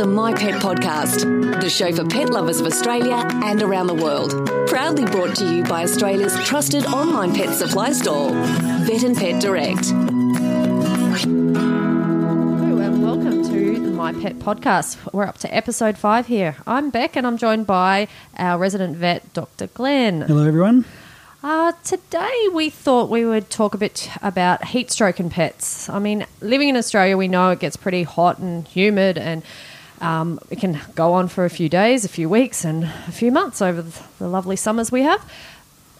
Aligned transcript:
the 0.00 0.06
My 0.06 0.32
Pet 0.32 0.62
Podcast, 0.62 1.60
the 1.60 1.68
show 1.68 1.92
for 1.92 2.06
pet 2.06 2.30
lovers 2.30 2.58
of 2.58 2.66
Australia 2.66 3.22
and 3.44 3.62
around 3.62 3.86
the 3.86 3.94
world. 3.94 4.30
Proudly 4.66 5.04
brought 5.04 5.36
to 5.36 5.54
you 5.54 5.62
by 5.62 5.82
Australia's 5.82 6.34
trusted 6.42 6.86
online 6.86 7.34
pet 7.34 7.54
supply 7.54 7.92
store, 7.92 8.30
Vet 8.30 9.02
and 9.02 9.14
Pet 9.14 9.42
Direct. 9.42 9.88
Hello 9.88 10.06
and 12.78 13.02
welcome 13.02 13.44
to 13.44 13.74
the 13.74 13.90
My 13.90 14.14
Pet 14.14 14.38
Podcast. 14.38 15.12
We're 15.12 15.26
up 15.26 15.36
to 15.36 15.54
episode 15.54 15.98
five 15.98 16.28
here. 16.28 16.56
I'm 16.66 16.88
Bec 16.88 17.14
and 17.14 17.26
I'm 17.26 17.36
joined 17.36 17.66
by 17.66 18.08
our 18.38 18.58
resident 18.58 18.96
vet, 18.96 19.30
Dr. 19.34 19.66
Glenn. 19.66 20.22
Hello, 20.22 20.48
everyone. 20.48 20.86
Uh, 21.42 21.72
today 21.84 22.48
we 22.54 22.70
thought 22.70 23.10
we 23.10 23.26
would 23.26 23.50
talk 23.50 23.74
a 23.74 23.78
bit 23.78 24.08
about 24.22 24.64
heat 24.64 24.90
stroke 24.90 25.20
and 25.20 25.30
pets. 25.30 25.90
I 25.90 25.98
mean, 25.98 26.26
living 26.40 26.70
in 26.70 26.76
Australia, 26.76 27.18
we 27.18 27.28
know 27.28 27.50
it 27.50 27.60
gets 27.60 27.76
pretty 27.76 28.04
hot 28.04 28.38
and 28.38 28.66
humid 28.66 29.18
and 29.18 29.42
um, 30.00 30.38
it 30.50 30.58
can 30.58 30.80
go 30.94 31.12
on 31.12 31.28
for 31.28 31.44
a 31.44 31.50
few 31.50 31.68
days, 31.68 32.04
a 32.04 32.08
few 32.08 32.28
weeks, 32.28 32.64
and 32.64 32.84
a 32.84 33.12
few 33.12 33.30
months 33.30 33.60
over 33.60 33.82
the, 33.82 34.28
lovely 34.28 34.56
summers 34.56 34.90
we 34.90 35.02
have. 35.02 35.30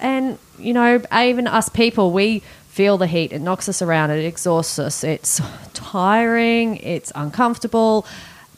And, 0.00 0.38
you 0.58 0.72
know, 0.72 1.02
even 1.14 1.46
us 1.46 1.68
people, 1.68 2.10
we 2.10 2.40
feel 2.68 2.96
the 2.96 3.06
heat. 3.06 3.32
It 3.32 3.40
knocks 3.40 3.68
us 3.68 3.82
around, 3.82 4.10
it 4.10 4.24
exhausts 4.24 4.78
us, 4.78 5.04
it's 5.04 5.40
tiring, 5.74 6.76
it's 6.76 7.12
uncomfortable. 7.14 8.06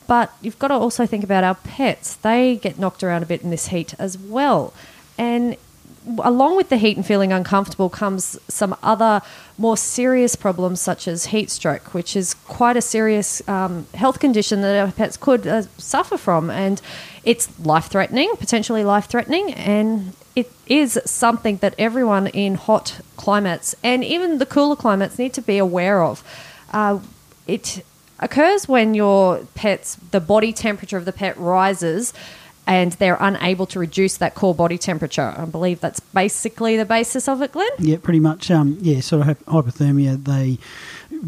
But 0.06 0.33
you've 0.41 0.59
got 0.59 0.69
to 0.69 0.74
also 0.74 1.06
think 1.06 1.24
about 1.24 1.42
our 1.42 1.55
pets. 1.55 2.16
They 2.16 2.56
get 2.56 2.78
knocked 2.78 3.02
around 3.02 3.22
a 3.22 3.27
bit 3.27 3.42
in 3.42 3.50
this 3.50 3.69
heat 3.69 3.95
as 3.98 4.19
well. 4.19 4.72
And 5.19 5.56
along 6.19 6.56
with 6.56 6.69
the 6.69 6.77
heat 6.77 6.97
and 6.97 7.06
feeling 7.06 7.33
uncomfortable 7.33 7.88
comes 7.88 8.38
some 8.48 8.77
other 8.83 9.23
more 9.59 9.77
serious 9.77 10.34
problems 10.37 10.80
such 10.80 11.06
as 11.06 11.27
heat 11.27 11.51
stroke, 11.51 11.95
which 11.95 12.16
is 12.16 12.34
quite 12.34 12.77
a 12.77 12.83
serious 12.83 13.47
um, 13.48 13.87
health 13.95 14.19
condition 14.19 14.62
that 14.62 14.78
our 14.78 14.92
pets 14.92 15.16
could 15.16 15.47
uh, 15.47 15.62
suffer 15.78 16.16
from, 16.16 16.51
and 16.51 16.80
it's 17.25 17.48
life 17.61 17.86
threatening, 17.86 18.33
potentially 18.36 18.84
life 18.84 19.06
threatening, 19.06 19.53
and 19.55 20.14
it 20.34 20.50
is 20.67 20.98
something 21.05 21.58
that 21.58 21.75
everyone 21.78 22.27
in 22.28 22.55
hot 22.55 23.00
climates 23.17 23.75
and 23.83 24.03
even 24.03 24.39
the 24.39 24.47
cooler 24.47 24.77
climates 24.77 25.19
need 25.19 25.33
to 25.34 25.42
be 25.42 25.58
aware 25.58 26.03
of. 26.03 26.25
Uh, 26.73 26.98
it 27.47 27.84
occurs 28.19 28.67
when 28.67 28.95
your 28.95 29.47
pet's 29.55 29.97
the 29.97 30.20
body 30.20 30.53
temperature 30.53 30.97
of 30.97 31.05
the 31.05 31.12
pet 31.12 31.36
rises 31.36 32.14
and 32.66 32.92
they're 32.92 33.16
unable 33.20 33.66
to 33.66 33.78
reduce 33.78 34.16
that 34.18 34.34
core 34.34 34.55
body 34.55 34.78
temperature. 34.78 35.34
I 35.36 35.44
believe 35.46 35.80
that's 35.80 36.00
basically 36.00 36.77
the 36.77 36.84
basis 36.84 37.28
of 37.28 37.42
it, 37.42 37.52
Glenn. 37.52 37.68
Yeah, 37.78 37.96
pretty 38.00 38.20
much. 38.20 38.50
Um, 38.50 38.78
yeah, 38.80 39.00
sort 39.00 39.27
of 39.28 39.38
hyperthermia. 39.46 40.22
They 40.24 40.58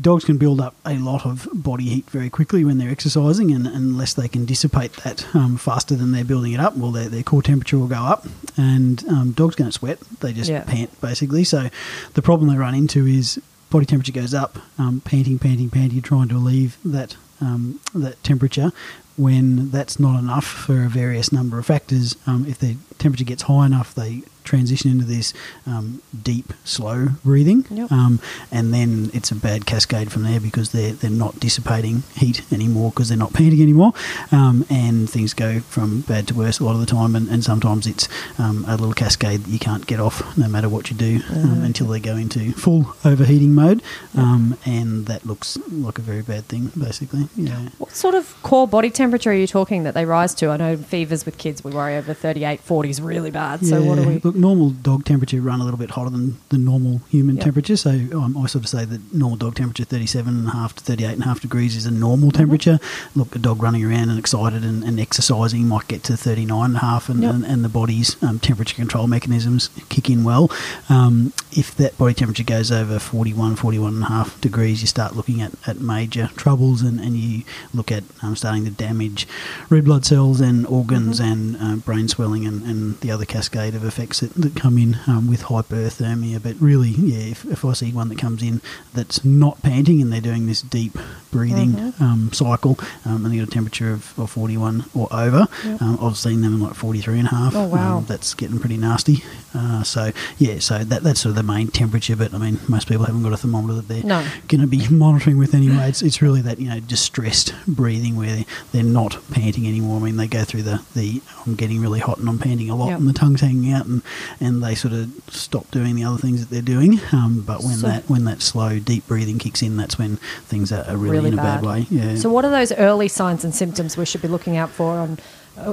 dogs 0.00 0.24
can 0.24 0.38
build 0.38 0.60
up 0.60 0.74
a 0.86 0.94
lot 0.96 1.26
of 1.26 1.46
body 1.52 1.84
heat 1.84 2.08
very 2.10 2.30
quickly 2.30 2.64
when 2.64 2.78
they're 2.78 2.90
exercising, 2.90 3.50
and 3.52 3.66
unless 3.66 4.14
they 4.14 4.28
can 4.28 4.44
dissipate 4.44 4.92
that 5.04 5.26
um, 5.34 5.56
faster 5.56 5.94
than 5.94 6.12
they're 6.12 6.24
building 6.24 6.52
it 6.52 6.60
up, 6.60 6.76
well, 6.76 6.90
their, 6.90 7.08
their 7.08 7.22
core 7.22 7.42
temperature 7.42 7.78
will 7.78 7.86
go 7.88 7.96
up, 7.96 8.26
and 8.56 9.04
um, 9.08 9.32
dogs 9.32 9.56
don't 9.56 9.72
sweat; 9.72 9.98
they 10.20 10.32
just 10.32 10.50
Yeah. 10.50 10.62
pant 10.64 10.98
basically. 11.00 11.44
So 11.44 11.68
the 12.14 12.22
problem 12.22 12.48
they 12.48 12.56
run 12.56 12.74
into 12.74 13.06
is 13.06 13.40
body 13.70 13.86
temperature 13.86 14.12
goes 14.12 14.34
up, 14.34 14.56
um, 14.78 15.00
panting, 15.04 15.38
panting, 15.38 15.68
panting, 15.70 16.00
trying 16.00 16.28
to 16.28 16.34
relieve 16.34 16.76
that 16.84 17.16
um, 17.40 17.80
that 17.94 18.22
temperature. 18.22 18.72
When 19.16 19.70
that's 19.70 20.00
not 20.00 20.18
enough 20.18 20.44
for 20.44 20.84
a 20.84 20.88
various 20.88 21.30
number 21.30 21.58
of 21.58 21.66
factors, 21.66 22.16
um, 22.26 22.46
if 22.48 22.58
the 22.58 22.76
temperature 22.98 23.24
gets 23.24 23.42
high 23.42 23.66
enough, 23.66 23.94
they 23.94 24.22
transition 24.44 24.90
into 24.90 25.04
this 25.04 25.32
um, 25.66 26.02
deep, 26.22 26.52
slow 26.64 27.08
breathing, 27.24 27.64
Yep. 27.70 27.90
um, 27.90 28.20
and 28.52 28.72
then 28.72 29.10
it's 29.12 29.30
a 29.30 29.34
bad 29.34 29.66
cascade 29.66 30.12
from 30.12 30.22
there 30.24 30.40
because 30.40 30.70
they're 30.72 30.92
they're 30.92 31.10
not 31.10 31.40
dissipating 31.40 32.02
heat 32.16 32.42
anymore 32.52 32.90
because 32.90 33.08
they're 33.08 33.18
not 33.18 33.32
panting 33.38 33.62
anymore, 33.62 33.92
um, 34.32 34.64
and 34.70 35.08
things 35.10 35.34
go 35.34 35.60
from 35.60 36.00
bad 36.02 36.28
to 36.28 36.34
worse 36.34 36.60
a 36.60 36.64
lot 36.64 36.74
of 36.74 36.80
the 36.80 36.86
time, 36.86 37.16
and, 37.16 37.28
and 37.28 37.42
sometimes 37.42 37.86
it's 37.86 38.08
um, 38.38 38.64
a 38.68 38.76
little 38.76 38.94
cascade 38.94 39.40
that 39.44 39.50
you 39.50 39.58
can't 39.58 39.86
get 39.86 39.98
off 40.00 40.36
no 40.36 40.48
matter 40.48 40.68
what 40.68 40.90
you 40.90 40.96
do 40.96 41.20
um, 41.30 41.62
until 41.62 41.86
they 41.86 42.00
go 42.00 42.16
into 42.16 42.52
full 42.52 42.94
overheating 43.04 43.52
mode, 43.54 43.82
um, 44.16 44.56
and 44.66 45.06
that 45.06 45.24
looks 45.26 45.58
like 45.70 45.98
a 45.98 46.02
very 46.02 46.22
bad 46.22 46.44
thing, 46.46 46.70
basically. 46.78 47.28
Yeah. 47.36 47.68
What 47.78 47.92
sort 47.92 48.14
of 48.14 48.34
core 48.42 48.68
body 48.68 48.90
temperature 48.90 49.30
are 49.30 49.34
you 49.34 49.46
talking 49.46 49.82
that 49.84 49.94
they 49.94 50.04
rise 50.04 50.34
to? 50.36 50.50
I 50.50 50.56
know 50.56 50.76
fevers 50.76 51.24
with 51.24 51.38
kids, 51.38 51.64
we 51.64 51.70
worry 51.72 51.96
over 51.96 52.12
38, 52.14 52.60
40 52.60 52.90
is 52.90 53.00
really 53.00 53.30
bad. 53.30 53.64
So 53.64 53.82
what 53.82 53.96
do 53.96 54.06
we? 54.06 54.18
Look, 54.18 54.33
normal 54.34 54.70
dog 54.70 55.04
temperature 55.04 55.40
run 55.40 55.60
a 55.60 55.64
little 55.64 55.78
bit 55.78 55.90
hotter 55.90 56.10
than 56.10 56.38
the 56.50 56.58
normal 56.58 57.00
human 57.08 57.36
Yep. 57.36 57.44
temperature. 57.44 57.76
So 57.76 57.90
um, 57.90 58.36
I 58.36 58.46
sort 58.46 58.64
of 58.64 58.68
say 58.68 58.84
that 58.84 59.14
normal 59.14 59.36
dog 59.36 59.54
temperature, 59.54 59.84
37.5 59.84 60.72
to 60.74 60.84
38.5 60.92 61.40
degrees, 61.40 61.76
is 61.76 61.86
a 61.86 61.90
normal 61.90 62.28
Mm-hmm. 62.28 62.38
temperature. 62.38 62.78
Look, 63.14 63.34
a 63.36 63.38
dog 63.38 63.62
running 63.62 63.84
around 63.84 64.08
and 64.10 64.18
excited 64.18 64.64
and, 64.64 64.82
and 64.84 64.98
exercising 65.00 65.66
might 65.68 65.88
get 65.88 66.02
to 66.04 66.14
39.5 66.14 67.08
and, 67.08 67.22
Yep. 67.22 67.34
and, 67.34 67.44
and 67.46 67.64
the 67.64 67.68
body's 67.68 68.22
um, 68.22 68.38
temperature 68.38 68.74
control 68.76 69.06
mechanisms 69.06 69.70
kick 69.88 70.10
in 70.10 70.24
well. 70.24 70.50
Um, 70.88 71.32
if 71.52 71.74
that 71.76 71.96
body 71.98 72.14
temperature 72.14 72.42
goes 72.44 72.72
over 72.72 72.98
41, 72.98 73.56
41.5 73.56 74.40
degrees, 74.40 74.80
you 74.80 74.86
start 74.86 75.14
looking 75.16 75.40
at, 75.40 75.52
at 75.66 75.80
major 75.80 76.30
troubles 76.36 76.82
and, 76.82 76.98
and 77.00 77.16
you 77.16 77.42
look 77.72 77.92
at 77.92 78.04
um, 78.22 78.34
starting 78.36 78.64
to 78.64 78.70
damage 78.70 79.26
red 79.70 79.84
blood 79.84 80.04
cells 80.04 80.40
and 80.40 80.66
organs 80.66 81.20
and 81.20 81.56
uh, 81.60 81.76
brain 81.76 82.08
swelling 82.08 82.46
and, 82.46 82.62
and 82.62 82.98
the 83.00 83.10
other 83.10 83.24
cascade 83.24 83.74
of 83.74 83.84
effects 83.84 84.22
that, 84.28 84.34
that 84.40 84.56
come 84.56 84.78
in 84.78 84.98
um, 85.06 85.28
with 85.28 85.42
hyperthermia. 85.44 86.42
But 86.42 86.56
really, 86.60 86.90
yeah, 86.90 87.30
if, 87.32 87.44
if 87.44 87.64
I 87.64 87.72
see 87.72 87.92
one 87.92 88.08
that 88.08 88.18
comes 88.18 88.42
in 88.42 88.60
that's 88.92 89.24
not 89.24 89.62
panting 89.62 90.00
and 90.00 90.12
they're 90.12 90.20
doing 90.20 90.46
this 90.46 90.62
deep 90.62 90.96
breathing 91.30 91.92
um, 92.00 92.30
cycle 92.32 92.78
um, 93.04 93.24
and 93.24 93.32
they 93.34 93.38
got 93.38 93.48
a 93.48 93.50
temperature 93.50 93.92
of, 93.92 94.18
of 94.18 94.30
41 94.30 94.84
or 94.94 95.08
over, 95.12 95.46
Yep. 95.64 95.82
um, 95.82 95.98
I've 96.00 96.16
seen 96.16 96.40
them 96.42 96.54
in 96.54 96.60
like 96.60 96.74
43 96.74 97.18
and 97.18 97.28
a 97.28 97.30
half. 97.30 97.54
Oh, 97.56 97.66
wow. 97.68 97.98
Um, 97.98 98.04
that's 98.06 98.34
getting 98.34 98.58
pretty 98.58 98.76
nasty. 98.76 99.22
Uh, 99.54 99.82
so, 99.82 100.10
yeah, 100.38 100.58
so 100.58 100.78
that, 100.84 101.02
that's 101.02 101.20
sort 101.20 101.30
of 101.30 101.36
the 101.36 101.42
main 101.42 101.68
temperature. 101.68 102.16
But 102.16 102.34
I 102.34 102.38
mean, 102.38 102.58
most 102.68 102.88
people 102.88 103.04
haven't 103.04 103.22
got 103.22 103.32
a 103.32 103.36
thermometer 103.36 103.74
that 103.74 103.88
they're 103.88 104.02
No. 104.02 104.26
going 104.48 104.60
to 104.60 104.66
be 104.66 104.86
monitoring 104.90 105.38
with 105.38 105.54
anyway. 105.54 105.88
It's, 105.88 106.02
it's 106.02 106.20
really 106.20 106.40
that, 106.42 106.58
you 106.58 106.68
know, 106.68 106.80
distressed 106.80 107.54
breathing 107.66 108.16
where 108.16 108.34
they, 108.36 108.46
they're 108.72 108.82
not 108.82 109.18
panting 109.30 109.66
anymore. 109.66 110.00
I 110.00 110.04
mean, 110.04 110.16
they 110.16 110.26
go 110.26 110.44
through 110.44 110.62
the, 110.62 110.82
the 110.94 111.22
I'm 111.46 111.54
getting 111.54 111.80
really 111.80 112.00
hot 112.00 112.18
and 112.18 112.28
I'm 112.28 112.38
panting 112.38 112.68
a 112.70 112.76
lot 112.76 112.88
Yep. 112.88 112.98
and 112.98 113.08
the 113.08 113.12
tongue's 113.12 113.40
hanging 113.40 113.72
out 113.72 113.86
and, 113.86 114.02
and 114.40 114.62
they 114.62 114.74
sort 114.74 114.92
of 114.94 115.10
stop 115.28 115.70
doing 115.70 115.94
the 115.94 116.04
other 116.04 116.18
things 116.18 116.40
that 116.40 116.50
they're 116.50 116.60
doing. 116.62 117.00
Um, 117.12 117.42
but 117.46 117.62
when 117.62 117.76
So- 117.76 117.86
that 117.88 118.08
when 118.08 118.24
that 118.24 118.42
slow, 118.42 118.78
deep 118.78 119.06
breathing 119.06 119.38
kicks 119.38 119.62
in, 119.62 119.76
that's 119.76 119.98
when 119.98 120.16
things 120.46 120.72
are, 120.72 120.84
are 120.88 120.96
really, 120.96 121.16
Really 121.16 121.28
in 121.28 121.34
a 121.34 121.42
bad. 121.42 121.62
bad, 121.62 121.64
way. 121.64 121.86
Yeah. 121.90 122.16
So 122.16 122.28
what 122.30 122.44
are 122.44 122.50
those 122.50 122.72
early 122.72 123.08
signs 123.08 123.44
and 123.44 123.54
symptoms 123.54 123.96
we 123.96 124.04
should 124.04 124.22
be 124.22 124.28
looking 124.28 124.56
out 124.56 124.70
for 124.70 124.98
on 124.98 125.18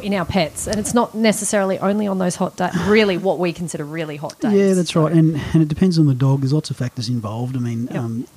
in 0.04 0.14
our 0.14 0.26
pets? 0.26 0.68
And 0.68 0.78
it's 0.80 0.94
not 0.94 1.16
necessarily 1.16 1.80
only 1.80 2.08
on 2.08 2.18
those 2.20 2.36
hot 2.36 2.56
days. 2.58 2.72
Really, 2.88 3.18
what 3.18 3.40
we 3.40 3.54
consider 3.54 3.84
really 3.84 4.18
hot 4.18 4.40
days. 4.40 4.54
Yeah, 4.54 4.74
that's 4.74 4.96
right, 4.96 5.12
and 5.12 5.36
and 5.54 5.62
it 5.62 5.68
depends 5.68 5.98
on 6.00 6.08
the 6.08 6.14
dog. 6.14 6.42
There's 6.42 6.54
lots 6.54 6.70
of 6.70 6.78
factors 6.78 7.10
involved. 7.10 7.56
I 7.56 7.60
mean, 7.60 7.88
Yep. 7.88 7.96
um, 7.96 8.28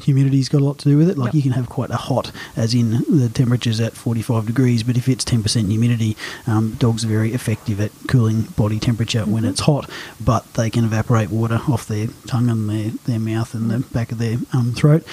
humidity's 0.00 0.48
got 0.48 0.60
a 0.60 0.64
lot 0.64 0.78
to 0.78 0.88
do 0.88 0.96
with 0.96 1.08
it. 1.10 1.18
Like 1.18 1.28
Yep. 1.28 1.34
you 1.34 1.42
can 1.42 1.52
have 1.52 1.68
quite 1.68 1.90
a 1.90 1.96
hot, 1.96 2.30
as 2.56 2.74
in 2.74 2.90
the 3.08 3.28
temperature's 3.32 3.80
at 3.80 3.94
45 3.94 4.46
degrees, 4.46 4.82
but 4.82 4.96
if 4.96 5.08
it's 5.08 5.24
10% 5.24 5.68
humidity, 5.68 6.16
um, 6.46 6.74
dogs 6.78 7.04
are 7.04 7.08
very 7.08 7.32
effective 7.32 7.80
at 7.80 7.90
cooling 8.08 8.42
body 8.56 8.78
temperature 8.78 9.24
when 9.24 9.42
Mm-hmm. 9.42 9.50
it's 9.52 9.60
hot, 9.60 9.88
but 10.22 10.52
they 10.54 10.68
can 10.70 10.84
evaporate 10.84 11.30
water 11.30 11.60
off 11.68 11.86
their 11.86 12.08
tongue 12.26 12.48
and 12.50 12.68
their, 12.68 12.90
their 13.06 13.18
mouth 13.20 13.54
and 13.54 13.70
the 13.70 13.78
back 13.78 14.12
of 14.12 14.18
their 14.18 14.36
um, 14.52 14.72
throat 14.74 15.04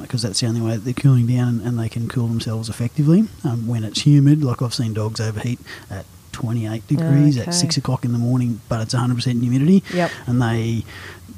because 0.00 0.22
that's 0.22 0.40
the 0.40 0.46
only 0.46 0.60
way 0.60 0.72
that 0.72 0.84
they're 0.84 0.94
cooling 0.94 1.26
down 1.26 1.48
and, 1.48 1.60
and 1.62 1.78
they 1.78 1.88
can 1.88 2.08
cool 2.08 2.28
themselves 2.28 2.68
effectively. 2.68 3.24
Um, 3.44 3.66
when 3.66 3.84
it's 3.84 4.02
humid, 4.06 4.42
like 4.44 4.62
I've 4.62 4.74
seen 4.74 4.94
dogs 4.94 5.20
overheat 5.20 5.58
at 5.90 6.04
28 6.32 6.86
degrees 6.88 7.38
Okay. 7.38 7.46
at 7.48 7.54
6 7.54 7.76
o'clock 7.76 8.04
in 8.04 8.12
the 8.12 8.18
morning, 8.18 8.60
but 8.68 8.80
it's 8.80 8.94
100% 8.94 9.40
humidity 9.40 9.82
Yep. 9.92 10.10
and 10.26 10.40
they 10.42 10.84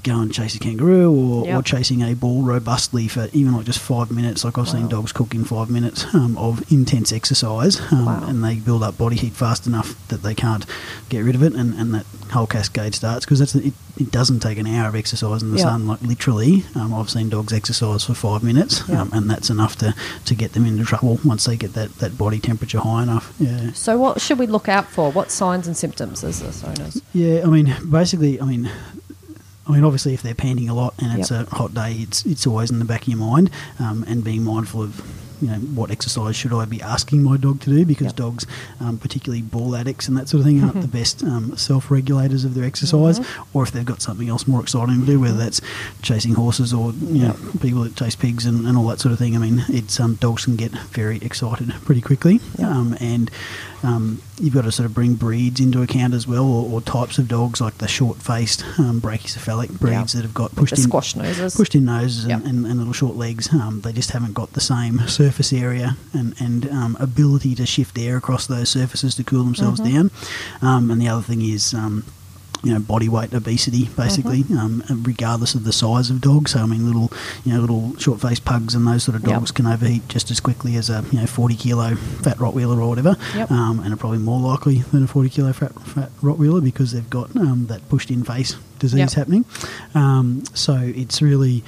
go 0.02 0.20
and 0.20 0.30
chase 0.34 0.54
a 0.54 0.58
kangaroo 0.58 1.10
or, 1.10 1.56
or 1.56 1.62
chasing 1.62 2.02
a 2.02 2.12
ball 2.14 2.42
robustly 2.42 3.08
for 3.08 3.26
even 3.32 3.54
like 3.54 3.64
just 3.64 3.78
five 3.78 4.10
minutes. 4.10 4.44
Like 4.44 4.58
I've 4.58 4.66
Wow. 4.66 4.72
seen 4.72 4.88
dogs 4.88 5.12
cook 5.12 5.34
in 5.34 5.44
five 5.44 5.70
minutes 5.70 6.04
um, 6.14 6.36
of 6.36 6.62
intense 6.70 7.10
exercise, 7.10 7.80
um, 7.90 8.04
Wow. 8.04 8.24
and 8.28 8.44
they 8.44 8.56
build 8.56 8.82
up 8.82 8.98
body 8.98 9.16
heat 9.16 9.32
fast 9.32 9.66
enough 9.66 9.96
that 10.08 10.22
they 10.22 10.34
can't 10.34 10.66
get 11.08 11.20
rid 11.24 11.34
of 11.34 11.42
it, 11.42 11.52
and, 11.54 11.74
and 11.74 11.94
that 11.94 12.06
whole 12.32 12.46
cascade 12.46 12.94
starts 12.94 13.24
because 13.24 13.40
it, 13.54 13.72
it 13.96 14.10
doesn't 14.10 14.40
take 14.40 14.58
an 14.58 14.66
hour 14.66 14.88
of 14.88 14.94
exercise 14.96 15.42
in 15.42 15.50
the 15.52 15.58
Yep. 15.58 15.66
sun. 15.66 15.86
Like 15.86 16.02
literally, 16.02 16.64
um, 16.74 16.92
I've 16.94 17.10
seen 17.10 17.28
dogs 17.28 17.52
exercise 17.52 18.04
for 18.04 18.14
five 18.14 18.42
minutes, 18.42 18.82
Yep. 18.88 18.98
um, 18.98 19.10
and 19.12 19.30
that's 19.30 19.50
enough 19.50 19.76
to, 19.76 19.94
to 20.24 20.34
get 20.34 20.52
them 20.54 20.66
into 20.66 20.84
trouble 20.84 21.18
once 21.24 21.44
they 21.44 21.56
get 21.56 21.74
that, 21.74 21.96
that 21.98 22.16
body 22.18 22.38
temperature 22.40 22.80
high 22.80 23.02
enough. 23.02 23.32
Yeah. 23.38 23.72
So 23.72 23.98
what 23.98 24.20
should 24.20 24.38
we 24.38 24.46
look 24.46 24.68
out 24.68 24.86
for? 24.88 25.12
What 25.12 25.30
signs 25.30 25.66
and 25.66 25.76
symptoms 25.76 26.24
as 26.24 26.40
the 26.40 26.68
owners? 26.68 27.00
Yeah, 27.12 27.42
I 27.44 27.46
mean, 27.48 27.74
basically, 27.90 28.40
I 28.40 28.44
mean, 28.44 28.70
I 29.66 29.72
mean, 29.72 29.84
obviously, 29.84 30.12
if 30.12 30.22
they're 30.22 30.34
panting 30.34 30.68
a 30.68 30.74
lot 30.74 30.92
and 30.98 31.18
it's 31.18 31.30
Yep. 31.30 31.52
a 31.52 31.54
hot 31.54 31.72
day, 31.74 31.92
it's 32.00 32.26
it's 32.26 32.46
always 32.46 32.70
in 32.70 32.80
the 32.80 32.84
back 32.84 33.02
of 33.02 33.08
your 33.08 33.16
mind, 33.18 33.50
um, 33.78 34.04
and 34.06 34.22
being 34.22 34.42
mindful 34.44 34.82
of 34.82 35.02
you 35.44 35.50
know, 35.50 35.58
what 35.78 35.90
exercise 35.90 36.34
should 36.36 36.52
I 36.52 36.64
be 36.64 36.80
asking 36.80 37.22
my 37.22 37.36
dog 37.36 37.60
to 37.62 37.70
do? 37.70 37.84
Because 37.84 38.06
Yep. 38.06 38.16
dogs, 38.16 38.46
um, 38.80 38.98
particularly 38.98 39.42
ball 39.42 39.76
addicts 39.76 40.08
and 40.08 40.16
that 40.16 40.28
sort 40.28 40.40
of 40.40 40.46
thing, 40.46 40.62
aren't 40.62 40.80
the 40.80 40.88
best 40.88 41.22
um, 41.22 41.56
self 41.56 41.90
regulators 41.90 42.44
of 42.44 42.54
their 42.54 42.64
exercise. 42.64 43.20
Mm-hmm. 43.20 43.56
Or 43.58 43.62
if 43.62 43.72
they've 43.72 43.84
got 43.84 44.00
something 44.02 44.28
else 44.28 44.46
more 44.46 44.60
exciting 44.62 45.00
to 45.00 45.06
do, 45.06 45.20
whether 45.20 45.36
that's 45.36 45.60
chasing 46.02 46.34
horses 46.34 46.72
or 46.72 46.92
you 46.92 47.22
know 47.28 47.36
people 47.60 47.82
that 47.82 47.94
chase 47.96 48.16
pigs 48.16 48.46
and, 48.46 48.66
and 48.66 48.76
all 48.78 48.86
that 48.88 49.00
sort 49.00 49.12
of 49.12 49.18
thing. 49.18 49.36
I 49.36 49.38
mean, 49.38 49.64
it's 49.68 50.00
um, 50.00 50.14
dogs 50.16 50.44
can 50.46 50.56
get 50.56 50.70
very 50.72 51.18
excited 51.18 51.70
pretty 51.84 52.00
quickly, 52.00 52.40
Yep. 52.58 52.68
um, 52.68 52.96
and 53.00 53.30
um, 53.82 54.22
you've 54.40 54.54
got 54.54 54.62
to 54.62 54.72
sort 54.72 54.86
of 54.86 54.94
bring 54.94 55.14
breeds 55.14 55.60
into 55.60 55.82
account 55.82 56.14
as 56.14 56.26
well, 56.26 56.44
or, 56.44 56.70
or 56.72 56.80
types 56.80 57.18
of 57.18 57.28
dogs 57.28 57.60
like 57.60 57.76
the 57.78 57.88
short-faced 57.88 58.64
um, 58.78 58.98
brachycephalic 59.00 59.78
breeds 59.78 60.14
Yeah. 60.14 60.20
that 60.20 60.22
have 60.26 60.32
got 60.34 60.54
pushed 60.56 60.72
in 60.72 60.78
squash 60.78 61.14
noses. 61.16 61.54
pushed 61.54 61.74
in 61.74 61.84
noses 61.84 62.24
and, 62.24 62.44
and, 62.46 62.64
and 62.66 62.78
little 62.78 62.94
short 62.94 63.16
legs. 63.16 63.52
Um, 63.52 63.82
they 63.82 63.92
just 63.92 64.10
haven't 64.12 64.32
got 64.32 64.52
the 64.54 64.60
same 64.62 64.98
surface 65.06 65.33
area 65.52 65.96
and, 66.12 66.34
and 66.40 66.68
um, 66.70 66.96
ability 67.00 67.54
to 67.56 67.66
shift 67.66 67.98
air 67.98 68.16
across 68.16 68.46
those 68.46 68.68
surfaces 68.68 69.14
to 69.16 69.24
cool 69.24 69.44
themselves 69.44 69.80
Mm-hmm. 69.80 69.94
down. 69.94 70.10
Um, 70.62 70.90
and 70.90 71.00
the 71.00 71.08
other 71.08 71.22
thing 71.22 71.42
is. 71.42 71.74
Um, 71.74 72.04
you 72.62 72.72
know, 72.72 72.80
body 72.80 73.10
weight 73.10 73.34
obesity, 73.34 73.90
basically, 73.94 74.42
Mm-hmm. 74.44 74.56
um, 74.90 75.02
regardless 75.02 75.54
of 75.54 75.64
the 75.64 75.72
size 75.72 76.08
of 76.08 76.22
dogs 76.22 76.52
So, 76.52 76.60
I 76.60 76.64
mean, 76.66 76.86
little, 76.86 77.12
you 77.44 77.52
know, 77.52 77.60
little 77.60 77.94
short-faced 77.98 78.46
pugs 78.46 78.74
and 78.74 78.86
those 78.86 79.04
sort 79.04 79.16
of 79.16 79.20
Yep. 79.22 79.30
dogs 79.34 79.50
can 79.50 79.66
overheat 79.66 80.08
just 80.08 80.30
as 80.30 80.40
quickly 80.40 80.76
as 80.76 80.88
a, 80.88 81.04
you 81.12 81.18
know, 81.18 81.26
40-kilo 81.26 81.94
fat 81.96 82.38
Rottweiler 82.38 82.78
or 82.80 82.88
whatever, 82.88 83.16
Yep. 83.34 83.50
um, 83.50 83.80
and 83.80 83.92
are 83.92 83.98
probably 83.98 84.16
more 84.16 84.40
likely 84.40 84.78
than 84.78 85.04
a 85.04 85.06
40-kilo 85.06 85.52
fat, 85.52 85.72
fat 85.82 86.10
Rottweiler 86.22 86.64
because 86.64 86.92
they've 86.92 87.10
got 87.10 87.36
um, 87.36 87.66
that 87.66 87.86
pushed-in 87.90 88.24
face 88.24 88.56
disease 88.78 88.98
Yep. 88.98 89.12
happening. 89.12 89.44
Um, 89.94 90.44
so, 90.54 90.74
it's 90.82 91.20
really 91.20 91.62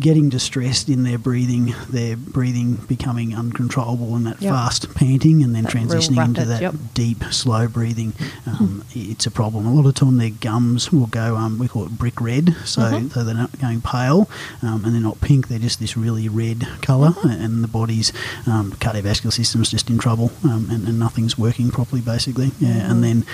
getting 0.00 0.28
distressed 0.28 0.88
in 0.88 1.02
their 1.04 1.18
breathing, 1.18 1.74
their 1.90 2.16
breathing 2.16 2.76
becoming 2.88 3.34
uncontrollable 3.36 4.16
and 4.16 4.26
that 4.26 4.40
Yep. 4.40 4.52
fast 4.52 4.94
panting, 4.94 5.42
and 5.42 5.54
then 5.54 5.64
That 5.64 5.72
transitioning 5.72 6.24
into 6.24 6.44
that 6.46 6.62
yep. 6.62 6.74
deep, 6.94 7.22
slow 7.30 7.68
breathing. 7.68 8.14
Um, 8.46 8.82
It's 8.94 9.26
a 9.26 9.30
problem. 9.30 9.66
A 9.66 9.72
lot 9.72 9.86
of 9.86 9.94
time, 9.94 10.16
their 10.16 10.30
gums 10.30 10.90
will 10.92 11.06
go, 11.06 11.36
um, 11.36 11.58
we 11.58 11.68
call 11.68 11.84
it 11.84 11.98
brick 11.98 12.20
red, 12.20 12.56
so, 12.64 12.82
Mhm. 12.82 13.12
so 13.12 13.22
they're 13.24 13.34
not 13.34 13.58
going 13.60 13.80
pale 13.82 14.28
um, 14.62 14.84
and 14.84 14.94
they're 14.94 15.02
not 15.02 15.20
pink, 15.20 15.48
they're 15.48 15.58
just 15.58 15.78
this 15.80 15.96
really 15.96 16.28
red 16.28 16.66
color 16.82 17.10
Mm-hmm. 17.10 17.28
and 17.44 17.62
the 17.64 17.68
body's 17.68 18.12
um, 18.46 18.72
cardiovascular 18.80 19.32
system's 19.32 19.68
just 19.70 19.90
in 19.90 19.98
trouble, 19.98 20.32
um, 20.44 20.66
and, 20.70 20.88
and 20.88 20.98
nothing's 20.98 21.36
working 21.38 21.70
properly, 21.70 22.00
basically. 22.00 22.52
Yeah, 22.58 22.68
Mm-hmm. 22.80 22.90
and 22.90 23.04
then 23.04 23.24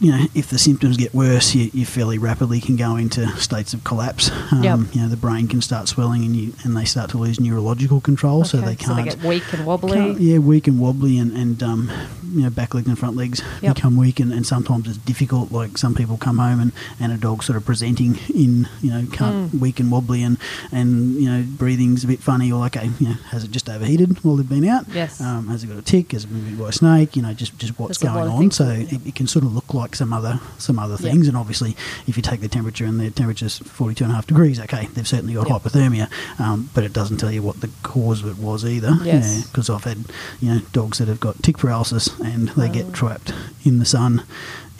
you 0.00 0.12
know, 0.12 0.26
if 0.34 0.48
the 0.48 0.58
symptoms 0.58 0.96
get 0.96 1.12
worse, 1.12 1.54
you, 1.54 1.70
you 1.72 1.84
fairly 1.84 2.18
rapidly 2.18 2.60
can 2.60 2.76
go 2.76 2.96
into 2.96 3.26
states 3.36 3.74
of 3.74 3.82
collapse. 3.84 4.30
Um, 4.52 4.62
Yep. 4.62 4.78
You 4.92 5.00
know, 5.02 5.08
the 5.08 5.16
brain 5.16 5.48
can 5.48 5.60
start 5.60 5.88
swelling, 5.88 6.24
and 6.24 6.36
you 6.36 6.52
and 6.64 6.76
they 6.76 6.84
start 6.84 7.10
to 7.10 7.18
lose 7.18 7.40
neurological 7.40 8.00
control, 8.00 8.44
so 8.44 8.58
they 8.58 8.76
can't. 8.76 8.80
So 8.82 8.94
they 8.94 9.04
get 9.04 9.22
weak 9.22 9.52
and 9.52 9.66
wobbly. 9.66 10.12
yeah, 10.14 10.38
weak 10.38 10.66
and 10.68 10.78
wobbly, 10.80 11.18
and, 11.18 11.32
and 11.36 11.62
um, 11.62 11.90
you 12.32 12.42
know, 12.42 12.50
back 12.50 12.74
legs 12.74 12.86
and 12.88 12.98
front 12.98 13.16
legs 13.16 13.42
Yep. 13.62 13.76
become 13.76 13.96
weak, 13.96 14.20
and, 14.20 14.32
and 14.32 14.46
sometimes 14.46 14.88
it's 14.88 14.98
difficult. 14.98 15.50
Like 15.52 15.78
some 15.78 15.94
people 15.94 16.16
come 16.16 16.38
home 16.38 16.60
and, 16.60 16.72
and 17.00 17.12
a 17.12 17.16
dog 17.16 17.42
sort 17.42 17.56
of 17.56 17.64
presenting 17.64 18.18
in, 18.34 18.68
you 18.80 18.90
know, 18.90 19.06
can't 19.12 19.28
Mm. 19.52 19.60
weak 19.60 19.78
and 19.80 19.90
wobbly, 19.90 20.22
and 20.22 20.38
and 20.72 21.14
you 21.14 21.28
know, 21.30 21.44
breathing's 21.46 22.02
a 22.04 22.06
bit 22.06 22.20
funny, 22.20 22.50
or 22.50 22.64
okay, 22.66 22.90
you 22.98 23.08
know, 23.08 23.14
has 23.30 23.44
it 23.44 23.50
just 23.50 23.68
overheated 23.68 24.22
while 24.24 24.36
they've 24.36 24.48
been 24.48 24.64
out? 24.66 24.84
Yes. 24.92 25.20
Um, 25.20 25.48
has 25.48 25.62
it 25.64 25.68
got 25.68 25.76
a 25.78 25.82
tick? 25.82 26.12
Has 26.12 26.24
it 26.24 26.28
been 26.28 26.40
bitten 26.42 26.58
by 26.58 26.68
a 26.68 26.72
snake? 26.72 27.16
You 27.16 27.22
know, 27.22 27.32
just 27.34 27.58
just 27.58 27.78
what's 27.78 28.02
lot 28.02 28.14
going 28.14 28.28
on. 28.30 28.50
So 28.50 28.64
that- 28.66 28.92
it, 28.92 29.06
it 29.08 29.14
can 29.14 29.26
sort 29.26 29.44
of 29.44 29.54
look 29.54 29.74
like 29.74 29.94
some 29.96 30.12
other 30.12 30.40
some 30.58 30.78
other 30.78 30.94
Yep. 30.94 31.00
things. 31.02 31.28
And 31.28 31.36
obviously, 31.36 31.76
if 32.06 32.16
you 32.16 32.22
take 32.22 32.40
the 32.40 32.48
temperature 32.48 32.84
and 32.84 32.98
their 33.00 33.10
temperature's 33.10 33.58
42 33.58 34.04
and 34.04 34.12
a 34.12 34.16
half 34.16 34.26
degrees, 34.26 34.58
okay, 34.60 34.88
they've 34.94 35.06
certainly 35.08 35.34
got 35.34 35.48
Yep. 35.48 35.62
hyperthermia, 35.62 36.08
um, 36.40 36.68
but 36.74 36.84
it 36.84 36.92
doesn't 36.92 37.18
tell 37.18 37.30
you 37.30 37.42
what 37.42 37.60
the 37.60 37.70
cause 37.82 38.22
of 38.22 38.28
it 38.28 38.38
was 38.38 38.64
either. 38.64 38.98
Yes. 39.04 39.46
Because 39.46 39.70
I've 39.70 39.84
had 39.84 39.98
you 40.40 40.54
know 40.54 40.60
dogs 40.72 40.98
that 40.98 41.08
have 41.08 41.20
got 41.20 41.42
tick 41.42 41.58
paralysis 41.58 42.08
and 42.20 42.48
they 42.50 42.68
Oh. 42.68 42.72
get 42.72 42.86
mm. 42.86 42.92
trapped 42.94 43.32
in 43.64 43.78
the 43.78 43.84
sun. 43.84 44.22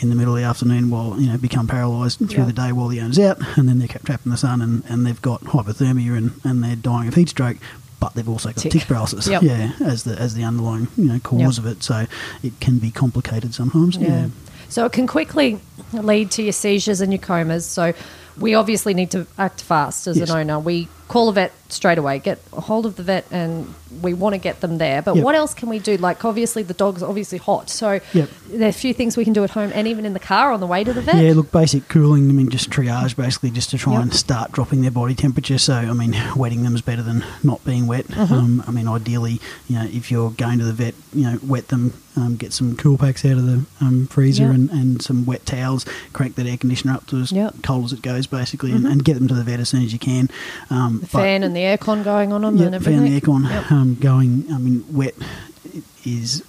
In 0.00 0.10
the 0.10 0.14
middle 0.14 0.34
of 0.36 0.40
the 0.40 0.46
afternoon, 0.46 0.90
while 0.90 1.20
you 1.20 1.26
know, 1.28 1.36
become 1.36 1.66
paralysed 1.66 2.20
through 2.28 2.44
the 2.44 2.52
day 2.52 2.70
while 2.70 2.86
the 2.86 3.00
owner's 3.00 3.18
out, 3.18 3.38
and 3.58 3.68
then 3.68 3.80
they're 3.80 3.88
kept 3.88 4.04
trapped 4.04 4.24
in 4.26 4.30
the 4.30 4.36
sun, 4.36 4.62
and, 4.62 4.84
and 4.88 5.04
they've 5.04 5.20
got 5.20 5.40
hyperthermia 5.40 6.16
and, 6.16 6.30
and 6.44 6.62
they're 6.62 6.76
dying 6.76 7.08
of 7.08 7.14
heat 7.14 7.28
stroke, 7.30 7.56
but 7.98 8.14
they've 8.14 8.28
also 8.28 8.50
got 8.50 8.58
Tick. 8.58 8.70
tick, 8.70 8.82
paralysis, 8.86 9.26
Yep. 9.26 9.42
yeah, 9.42 9.72
as 9.84 10.04
the 10.04 10.14
as 10.16 10.34
the 10.34 10.44
underlying 10.44 10.86
you 10.96 11.06
know 11.06 11.18
cause 11.18 11.40
Yep. 11.40 11.66
of 11.66 11.66
it. 11.66 11.82
So 11.82 12.06
it 12.44 12.60
can 12.60 12.78
be 12.78 12.92
complicated 12.92 13.54
sometimes. 13.54 13.96
Yeah. 13.96 14.28
So 14.68 14.84
it 14.84 14.92
can 14.92 15.08
quickly 15.08 15.58
lead 15.92 16.30
to 16.32 16.44
your 16.44 16.52
seizures 16.52 17.00
and 17.00 17.12
your 17.12 17.18
comas. 17.20 17.66
So 17.66 17.92
we 18.38 18.54
obviously 18.54 18.94
need 18.94 19.10
to 19.10 19.26
act 19.36 19.62
fast 19.62 20.06
as 20.06 20.16
Yes. 20.16 20.30
an 20.30 20.36
owner. 20.36 20.60
We 20.60 20.86
call 21.08 21.28
a 21.28 21.32
vet 21.32 21.52
straight 21.70 21.98
away, 21.98 22.18
get 22.18 22.38
a 22.54 22.60
hold 22.62 22.86
of 22.86 22.96
the 22.96 23.02
vet, 23.02 23.26
and 23.30 23.74
we 24.00 24.14
want 24.14 24.34
to 24.34 24.38
get 24.38 24.60
them 24.60 24.78
there. 24.78 25.02
But 25.02 25.16
Yep. 25.16 25.24
what 25.24 25.34
else 25.34 25.52
can 25.54 25.68
we 25.68 25.78
do? 25.78 25.96
Like 25.96 26.24
obviously 26.24 26.62
the 26.62 26.72
dog's 26.74 27.02
obviously 27.02 27.38
hot, 27.38 27.68
so 27.70 28.00
Yep. 28.14 28.30
there 28.50 28.66
are 28.66 28.70
a 28.70 28.72
few 28.72 28.94
things 28.94 29.16
we 29.16 29.24
can 29.24 29.32
do 29.34 29.44
at 29.44 29.50
home 29.50 29.70
and 29.74 29.86
even 29.88 30.06
in 30.06 30.12
the 30.14 30.20
car 30.20 30.52
on 30.52 30.60
the 30.60 30.66
way 30.66 30.84
to 30.84 30.92
the 30.92 31.00
vet. 31.02 31.16
Yeah, 31.22 31.32
look, 31.34 31.50
basic 31.52 31.88
cooling. 31.88 32.28
I 32.28 32.32
mean, 32.32 32.48
just 32.50 32.70
triage 32.70 33.16
basically, 33.16 33.50
just 33.50 33.70
to 33.70 33.78
try 33.78 33.94
Yep. 33.94 34.02
and 34.02 34.14
start 34.14 34.52
dropping 34.52 34.80
their 34.82 34.90
body 34.90 35.14
temperature. 35.14 35.58
So, 35.58 35.74
I 35.74 35.92
mean, 35.92 36.14
wetting 36.36 36.62
them 36.62 36.74
is 36.74 36.80
better 36.82 37.02
than 37.02 37.24
not 37.42 37.64
being 37.64 37.86
wet. 37.86 38.08
Mm-hmm. 38.08 38.32
Um, 38.34 38.64
I 38.66 38.70
mean, 38.70 38.88
ideally, 38.88 39.40
you 39.68 39.76
know, 39.78 39.84
if 39.84 40.10
you're 40.10 40.30
going 40.30 40.58
to 40.60 40.64
the 40.64 40.72
vet, 40.72 40.94
you 41.14 41.24
know, 41.24 41.38
wet 41.46 41.68
them, 41.68 41.92
um, 42.16 42.36
get 42.36 42.52
some 42.52 42.76
cool 42.76 42.98
packs 42.98 43.24
out 43.24 43.32
of 43.32 43.46
the 43.46 43.64
um, 43.80 44.06
freezer 44.08 44.50
and, 44.50 44.70
and 44.70 45.00
some 45.02 45.24
wet 45.26 45.44
towels, 45.46 45.84
crank 46.12 46.34
that 46.36 46.46
air 46.46 46.56
conditioner 46.56 46.94
up 46.94 47.06
to 47.08 47.16
as. 47.18 47.30
Mm-hmm. 47.32 47.60
cold 47.60 47.84
as 47.86 47.92
it 47.92 48.02
goes, 48.02 48.26
basically, 48.26 48.72
and, 48.72 48.86
and 48.86 49.04
get 49.04 49.14
them 49.14 49.28
to 49.28 49.34
the 49.34 49.44
vet 49.44 49.60
as 49.60 49.68
soon 49.68 49.82
as 49.84 49.92
you 49.92 49.98
can. 49.98 50.28
Um, 50.70 50.97
the 51.00 51.06
fan 51.06 51.42
and 51.42 51.54
the 51.56 51.60
aircon 51.60 52.04
going 52.04 52.32
on 52.32 52.42
them 52.42 52.56
yeah, 52.56 52.66
and 52.66 52.84
fan 52.84 52.94
everything. 52.94 53.14
the 53.14 53.20
aircon 53.20 53.48
Yep. 53.50 53.72
um, 53.72 53.94
going. 53.94 54.44
I 54.52 54.58
mean, 54.58 54.84
wet 54.90 55.14
is 56.04 56.42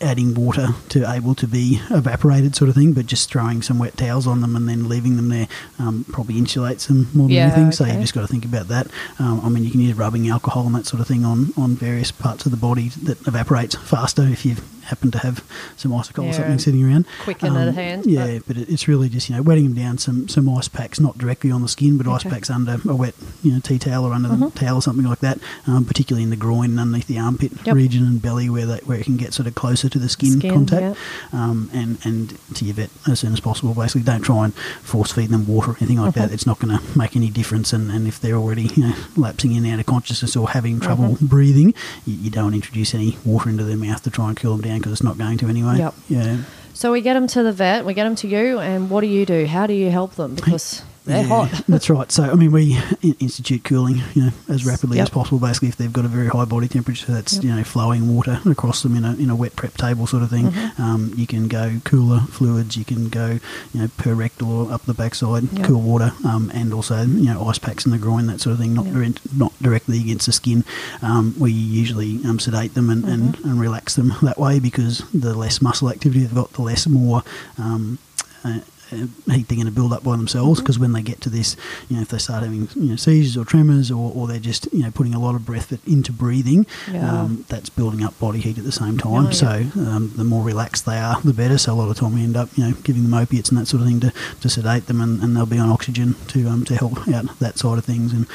adding 0.00 0.34
water 0.34 0.68
to 0.90 1.10
able 1.10 1.34
to 1.36 1.46
be 1.46 1.80
evaporated, 1.90 2.54
sort 2.54 2.68
of 2.68 2.74
thing. 2.74 2.92
But 2.92 3.06
just 3.06 3.30
throwing 3.30 3.62
some 3.62 3.78
wet 3.78 3.96
towels 3.96 4.26
on 4.26 4.40
them 4.40 4.54
and 4.56 4.68
then 4.68 4.88
leaving 4.88 5.16
them 5.16 5.28
there 5.28 5.48
um, 5.78 6.04
probably 6.10 6.34
insulates 6.34 6.86
them 6.88 7.08
more 7.14 7.28
than 7.28 7.36
Yeah, 7.36 7.46
anything. 7.46 7.72
So 7.72 7.84
you've 7.86 8.00
just 8.00 8.14
got 8.14 8.20
to 8.22 8.26
think 8.28 8.44
about 8.44 8.68
that. 8.68 8.88
Um, 9.18 9.40
I 9.42 9.48
mean, 9.48 9.64
you 9.64 9.70
can 9.70 9.80
use 9.80 9.96
rubbing 9.96 10.28
alcohol 10.28 10.66
and 10.66 10.74
that 10.74 10.86
sort 10.86 11.00
of 11.00 11.06
thing 11.06 11.24
on 11.24 11.52
on 11.56 11.76
various 11.76 12.10
parts 12.12 12.44
of 12.46 12.50
the 12.50 12.56
body 12.58 12.88
that 13.04 13.20
evaporates 13.26 13.74
faster 13.76 14.22
if 14.22 14.44
you 14.44 14.56
happen 14.84 15.10
to 15.10 15.18
have 15.18 15.42
some 15.76 15.92
icicle 15.92 16.24
or 16.24 16.32
something 16.32 16.60
sitting 16.60 16.84
around. 16.84 17.04
quicken 17.24 17.56
at 17.56 17.74
hand, 17.74 18.06
Yeah, 18.06 18.38
but 18.46 18.56
it, 18.56 18.68
it's 18.68 18.86
really 18.86 19.08
just 19.08 19.28
you 19.28 19.34
know 19.34 19.42
wetting 19.42 19.64
them 19.64 19.74
down 19.74 19.98
some 19.98 20.28
some 20.28 20.48
ice 20.48 20.68
packs, 20.68 21.00
not 21.00 21.18
directly 21.18 21.50
on 21.50 21.62
the 21.62 21.68
skin, 21.68 21.96
but 21.98 22.06
ice 22.06 22.22
packs 22.22 22.50
under 22.50 22.78
a 22.88 22.94
wet 22.94 23.14
you 23.42 23.52
know 23.52 23.58
tea 23.58 23.78
towel 23.80 24.04
or 24.04 24.12
under 24.12 24.28
Mhm. 24.28 24.52
the 24.52 24.58
towel 24.60 24.76
or 24.76 24.82
something 24.82 25.04
like 25.04 25.18
that. 25.20 25.38
Um, 25.66 25.84
particularly 25.84 26.22
in 26.22 26.30
the 26.30 26.36
groin 26.36 26.70
and 26.70 26.78
underneath 26.80 27.08
the 27.08 27.18
armpit 27.18 27.52
Yep. 27.64 27.74
region 27.74 28.04
and 28.04 28.22
belly 28.22 28.48
where 28.48 28.66
they, 28.66 28.76
where 28.84 28.98
it 28.98 29.04
can 29.04 29.16
get 29.16 29.32
sort 29.34 29.48
of 29.48 29.54
closer 29.56 29.85
to 29.88 29.98
the 29.98 30.08
skin, 30.08 30.38
Skin, 30.38 30.52
contact. 30.52 30.96
Um, 31.32 31.70
and 31.72 31.98
and 32.04 32.38
to 32.54 32.64
your 32.64 32.74
vet 32.74 32.90
as 33.08 33.20
soon 33.20 33.32
as 33.32 33.40
possible. 33.40 33.74
Basically, 33.74 34.02
don't 34.02 34.22
try 34.22 34.44
and 34.44 34.54
force 34.82 35.12
feed 35.12 35.30
them 35.30 35.46
water 35.46 35.72
or 35.72 35.76
anything 35.80 36.00
like 36.00 36.14
that. 36.14 36.30
Mhm. 36.30 36.34
It's 36.34 36.46
not 36.46 36.58
going 36.58 36.76
to 36.78 36.98
make 36.98 37.16
any 37.16 37.30
difference. 37.30 37.72
And, 37.72 37.90
and 37.90 38.06
if 38.06 38.20
they're 38.20 38.36
already 38.36 38.70
you 38.76 38.88
know 38.88 38.94
lapsing 39.16 39.52
in 39.54 39.64
and 39.64 39.74
out 39.74 39.80
of 39.80 39.86
consciousness 39.86 40.36
or 40.36 40.48
having 40.50 40.80
trouble 40.80 41.16
Mhm. 41.16 41.20
breathing, 41.28 41.74
you, 42.06 42.14
you 42.16 42.30
don't 42.30 42.54
introduce 42.54 42.94
any 42.94 43.18
water 43.24 43.48
into 43.50 43.64
their 43.64 43.76
mouth 43.76 44.02
to 44.02 44.10
try 44.10 44.28
and 44.28 44.36
cool 44.36 44.56
them 44.56 44.62
down 44.68 44.78
because 44.78 44.92
it's 44.92 45.02
not 45.02 45.18
going 45.18 45.38
to 45.38 45.48
anyway. 45.48 45.78
Yep. 45.78 45.94
Yeah. 46.08 46.36
So 46.74 46.92
we 46.92 47.00
get 47.00 47.14
them 47.14 47.26
to 47.28 47.42
the 47.42 47.52
vet, 47.52 47.86
we 47.86 47.94
get 47.94 48.04
them 48.04 48.16
to 48.16 48.28
you, 48.28 48.58
and 48.58 48.90
what 48.90 49.00
do 49.00 49.06
you 49.06 49.24
do? 49.24 49.46
How 49.46 49.66
do 49.66 49.72
you 49.72 49.90
help 49.90 50.16
them? 50.16 50.34
Because 50.34 50.82
they're 51.06 51.22
Yeah, 51.22 51.46
hot. 51.46 51.64
That's 51.68 51.88
right. 51.88 52.10
So, 52.12 52.24
I 52.24 52.34
mean, 52.34 52.52
we 52.52 52.78
institute 53.20 53.64
cooling, 53.64 54.02
you 54.14 54.22
know, 54.26 54.30
as 54.48 54.66
rapidly 54.66 54.98
Yep. 54.98 55.04
as 55.04 55.10
possible. 55.10 55.38
Basically, 55.38 55.68
if 55.68 55.76
they've 55.76 55.92
got 55.92 56.04
a 56.04 56.08
very 56.08 56.28
high 56.28 56.44
body 56.44 56.68
temperature, 56.68 57.12
that's 57.12 57.34
Yep. 57.34 57.44
you 57.44 57.54
know 57.54 57.64
flowing 57.64 58.14
water 58.14 58.40
across 58.44 58.82
them 58.82 58.96
in 58.96 59.04
a 59.04 59.14
in 59.14 59.30
a 59.30 59.36
wet 59.36 59.56
prep 59.56 59.76
table 59.78 60.06
sort 60.06 60.22
of 60.22 60.30
thing. 60.30 60.50
Mm-hmm. 60.52 60.82
Um, 60.82 61.12
you 61.16 61.26
can 61.26 61.48
go 61.48 61.80
cooler 61.84 62.20
fluids. 62.28 62.76
You 62.76 62.84
can 62.84 63.08
go 63.08 63.38
you 63.72 63.80
know 63.80 63.88
per 63.96 64.12
rectal 64.14 64.50
or 64.52 64.72
up 64.72 64.84
the 64.84 64.94
backside, 64.94 65.44
Yep. 65.52 65.66
cool 65.66 65.80
water, 65.80 66.12
um, 66.24 66.50
and 66.54 66.74
also 66.74 67.02
you 67.02 67.26
know 67.32 67.46
ice 67.48 67.58
packs 67.58 67.86
in 67.86 67.92
the 67.92 67.98
groin, 67.98 68.26
that 68.26 68.40
sort 68.40 68.52
of 68.54 68.58
thing. 68.60 68.74
Not 68.74 68.92
direct, 68.92 69.20
not 69.34 69.52
directly 69.62 70.00
against 70.00 70.26
the 70.26 70.32
skin. 70.32 70.64
Um, 71.02 71.34
we 71.38 71.52
usually 71.52 72.20
um, 72.24 72.38
sedate 72.38 72.74
them 72.74 72.90
and, 72.90 73.04
and, 73.04 73.16
Mm-hmm. 73.36 73.48
and 73.48 73.60
relax 73.60 73.94
them 73.96 74.12
that 74.22 74.38
way 74.38 74.58
because 74.60 75.02
the 75.12 75.34
less 75.34 75.60
muscle 75.62 75.88
activity 75.88 76.20
they've 76.20 76.34
got, 76.34 76.52
the 76.52 76.62
less 76.62 76.86
more. 76.86 77.22
Um, 77.58 77.98
uh, 78.44 78.60
uh, 78.92 79.06
heat 79.32 79.48
they're 79.48 79.56
going 79.56 79.66
to 79.66 79.72
build 79.72 79.92
up 79.92 80.02
by 80.04 80.16
themselves 80.16 80.58
Mm-hmm. 80.58 80.64
because 80.64 80.78
when 80.78 80.92
they 80.92 81.02
get 81.02 81.20
to 81.22 81.30
this, 81.30 81.56
you 81.88 81.96
know, 81.96 82.02
if 82.02 82.08
they 82.08 82.18
start 82.18 82.42
having 82.42 82.68
you 82.76 82.90
know, 82.90 82.96
seizures 82.96 83.36
or 83.36 83.44
tremors 83.44 83.90
or, 83.90 84.12
or 84.14 84.26
they're 84.26 84.38
just 84.38 84.68
you 84.72 84.82
know 84.82 84.90
putting 84.90 85.14
a 85.14 85.18
lot 85.20 85.34
of 85.34 85.44
breath 85.44 85.72
into 85.88 86.12
breathing, 86.12 86.66
Yeah. 86.90 87.22
um, 87.22 87.44
that's 87.48 87.68
building 87.70 88.02
up 88.04 88.18
body 88.18 88.40
heat 88.40 88.58
at 88.58 88.64
the 88.64 88.72
same 88.72 88.98
time. 88.98 89.24
Yeah, 89.26 89.30
so 89.30 89.48
um, 89.76 90.12
the 90.16 90.24
more 90.24 90.42
relaxed 90.44 90.86
they 90.86 90.98
are, 90.98 91.20
the 91.22 91.32
better. 91.34 91.58
So 91.58 91.72
a 91.72 91.74
lot 91.74 91.90
of 91.90 91.96
time 91.96 92.14
we 92.14 92.22
end 92.22 92.36
up 92.36 92.48
you 92.56 92.64
know 92.64 92.72
giving 92.84 93.02
them 93.02 93.14
opiates 93.14 93.48
and 93.50 93.58
that 93.58 93.66
sort 93.66 93.82
of 93.82 93.88
thing 93.88 94.00
to, 94.00 94.12
to 94.42 94.48
sedate 94.48 94.86
them, 94.86 95.00
and, 95.00 95.22
and 95.22 95.36
they'll 95.36 95.46
be 95.46 95.58
on 95.58 95.70
oxygen 95.70 96.14
to 96.28 96.48
um, 96.48 96.64
to 96.66 96.74
help 96.76 97.06
out 97.08 97.38
that 97.40 97.58
side 97.58 97.78
of 97.78 97.84
things 97.84 98.12
and. 98.12 98.26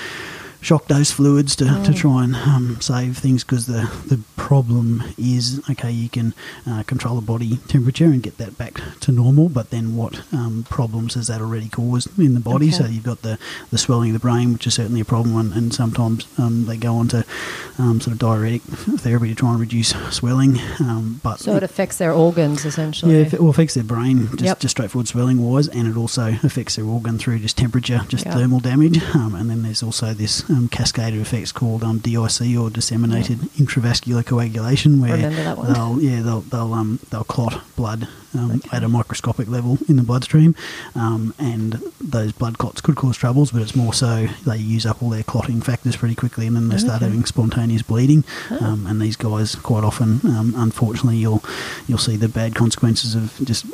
Shock 0.61 0.87
dose 0.87 1.11
fluids 1.11 1.55
to, 1.55 1.65
to 1.83 1.93
try 1.93 2.23
and 2.23 2.35
um, 2.35 2.79
save 2.81 3.17
things 3.17 3.43
because 3.43 3.65
the, 3.65 3.91
the 4.07 4.19
problem 4.35 5.03
is 5.17 5.59
okay, 5.71 5.91
you 5.91 6.07
can 6.09 6.33
uh, 6.69 6.83
control 6.83 7.15
the 7.15 7.21
body 7.21 7.57
temperature 7.67 8.05
and 8.05 8.21
get 8.21 8.37
that 8.37 8.57
back 8.57 8.79
to 8.99 9.11
normal, 9.11 9.49
but 9.49 9.69
then 9.71 9.95
what 9.95 10.21
um, 10.33 10.65
problems 10.69 11.15
has 11.15 11.27
that 11.27 11.41
already 11.41 11.67
caused 11.69 12.17
in 12.19 12.33
the 12.35 12.39
body? 12.39 12.67
Okay. 12.67 12.75
So 12.77 12.85
you've 12.85 13.03
got 13.03 13.21
the, 13.23 13.39
the 13.71 13.77
swelling 13.77 14.09
of 14.09 14.13
the 14.13 14.19
brain, 14.19 14.53
which 14.53 14.67
is 14.67 14.75
certainly 14.75 15.01
a 15.01 15.05
problem, 15.05 15.35
and, 15.37 15.53
and 15.53 15.73
sometimes 15.73 16.27
um, 16.37 16.65
they 16.65 16.77
go 16.77 16.95
on 16.95 17.07
to 17.09 17.25
um, 17.79 17.99
sort 17.99 18.13
of 18.13 18.19
diuretic 18.19 18.61
therapy 18.61 19.29
to 19.29 19.35
try 19.35 19.51
and 19.51 19.59
reduce 19.59 19.89
swelling. 20.13 20.57
Um, 20.79 21.19
but 21.23 21.39
So 21.39 21.55
it 21.55 21.63
affects 21.63 21.97
their 21.97 22.11
organs 22.13 22.65
essentially. 22.65 23.13
yeah, 23.15 23.25
it 23.25 23.33
affects 23.39 23.73
their 23.73 23.83
brain, 23.83 24.27
just, 24.31 24.41
Yep. 24.43 24.59
just 24.59 24.71
straightforward 24.73 25.07
swelling 25.07 25.41
wise, 25.41 25.67
and 25.69 25.87
it 25.87 25.97
also 25.97 26.27
affects 26.43 26.75
their 26.75 26.85
organ 26.85 27.17
through 27.17 27.39
just 27.39 27.57
temperature, 27.57 28.01
just 28.07 28.25
Yep. 28.25 28.35
thermal 28.35 28.59
damage. 28.59 29.01
Um, 29.15 29.33
and 29.35 29.49
then 29.49 29.63
there's 29.63 29.81
also 29.83 30.13
this 30.13 30.43
um, 30.51 30.67
cascade 30.67 31.13
of 31.13 31.21
effects 31.21 31.51
called 31.51 31.83
um, 31.83 31.97
DIC 31.99 32.55
or 32.59 32.69
disseminated 32.69 33.39
intravascular 33.57 34.25
coagulation, 34.25 35.01
where 35.01 35.13
Remember 35.15 35.43
that 35.43 35.57
one. 35.57 35.73
they'll 35.73 36.01
yeah 36.01 36.21
they'll 36.21 36.41
they'll 36.41 36.73
um, 36.73 36.99
they'll 37.09 37.23
clot 37.23 37.61
blood 37.75 38.07
um, 38.33 38.61
at 38.71 38.83
a 38.83 38.87
microscopic 38.89 39.47
level 39.47 39.77
in 39.87 39.95
the 39.97 40.03
bloodstream, 40.03 40.55
um, 40.95 41.33
and 41.39 41.73
those 41.99 42.31
blood 42.31 42.57
clots 42.57 42.81
could 42.81 42.95
cause 42.95 43.17
troubles, 43.17 43.51
but 43.51 43.61
it's 43.61 43.75
more 43.75 43.93
so 43.93 44.27
they 44.45 44.57
use 44.57 44.85
up 44.85 45.01
all 45.01 45.09
their 45.09 45.23
clotting 45.23 45.61
factors 45.61 45.95
pretty 45.95 46.15
quickly, 46.15 46.47
and 46.47 46.55
then 46.55 46.69
they 46.69 46.77
start 46.77 47.01
having 47.01 47.25
spontaneous 47.25 47.81
bleeding. 47.81 48.23
Oh. 48.49 48.57
Um, 48.65 48.87
and 48.87 49.01
these 49.01 49.15
guys, 49.15 49.55
quite 49.55 49.83
often, 49.83 50.19
um, 50.25 50.53
unfortunately, 50.57 51.17
you'll 51.17 51.43
you'll 51.87 51.97
see 51.97 52.15
the 52.17 52.29
bad 52.29 52.55
consequences 52.55 53.15
of 53.15 53.39
just 53.43 53.65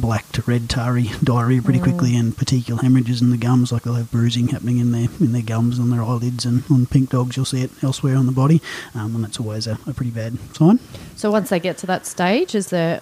black 0.00 0.30
to 0.32 0.42
red 0.42 0.68
tarry 0.70 1.10
diarrhea 1.22 1.62
pretty 1.62 1.80
quickly, 1.80 2.12
Mm. 2.12 2.20
and 2.20 2.36
petechial 2.36 2.80
hemorrhages 2.80 3.20
in 3.20 3.30
the 3.30 3.36
gums, 3.36 3.72
like 3.72 3.82
they'll 3.82 3.94
have 3.94 4.10
bruising 4.10 4.48
happening 4.48 4.78
in 4.78 4.92
their 4.92 5.08
in 5.20 5.32
their 5.32 5.42
gums, 5.42 5.78
on 5.80 5.90
their 5.90 6.02
eyelids, 6.02 6.44
and 6.44 6.62
on 6.70 6.86
pink 6.86 7.10
dogs, 7.10 7.36
you'll 7.36 7.44
see 7.46 7.62
it 7.62 7.70
elsewhere 7.82 8.16
on 8.16 8.26
the 8.26 8.32
body, 8.32 8.60
um, 8.94 9.14
and 9.14 9.24
that's 9.24 9.40
always 9.40 9.66
a, 9.66 9.78
a 9.86 9.92
pretty 9.92 10.10
bad 10.10 10.38
sign. 10.54 10.78
So 11.16 11.30
once 11.30 11.50
they 11.50 11.58
get 11.60 11.76
to 11.78 11.86
that 11.86 12.06
stage, 12.06 12.54
is 12.54 12.68
there 12.68 13.00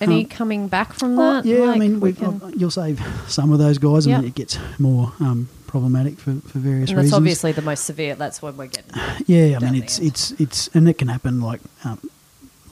any 0.00 0.24
Um, 0.24 0.28
coming 0.30 0.68
back 0.68 0.92
from 0.92 1.18
Oh, 1.18 1.34
that? 1.34 1.44
yeah, 1.44 1.64
I 1.70 1.78
mean, 1.78 2.00
we 2.00 2.12
can, 2.12 2.40
you'll 2.56 2.70
save 2.70 3.00
some 3.28 3.52
of 3.52 3.58
those 3.58 3.78
guys. 3.78 4.06
I 4.06 4.10
Yeah. 4.10 4.22
it 4.22 4.34
gets 4.34 4.58
more 4.78 5.12
um, 5.20 5.48
problematic 5.66 6.18
for, 6.18 6.34
for 6.48 6.58
various 6.58 6.90
and 6.90 6.98
that's 6.98 7.04
reasons. 7.06 7.12
obviously 7.14 7.52
the 7.52 7.62
most 7.62 7.84
severe. 7.84 8.14
That's 8.14 8.42
when 8.42 8.56
we're 8.56 8.66
getting. 8.66 8.90
Yeah, 9.26 9.56
I 9.60 9.70
mean, 9.70 9.82
it's 9.82 9.98
it's 9.98 10.32
it's 10.32 10.68
and 10.74 10.88
it 10.88 10.98
can 10.98 11.08
happen 11.08 11.40
like 11.40 11.60
um, 11.84 11.98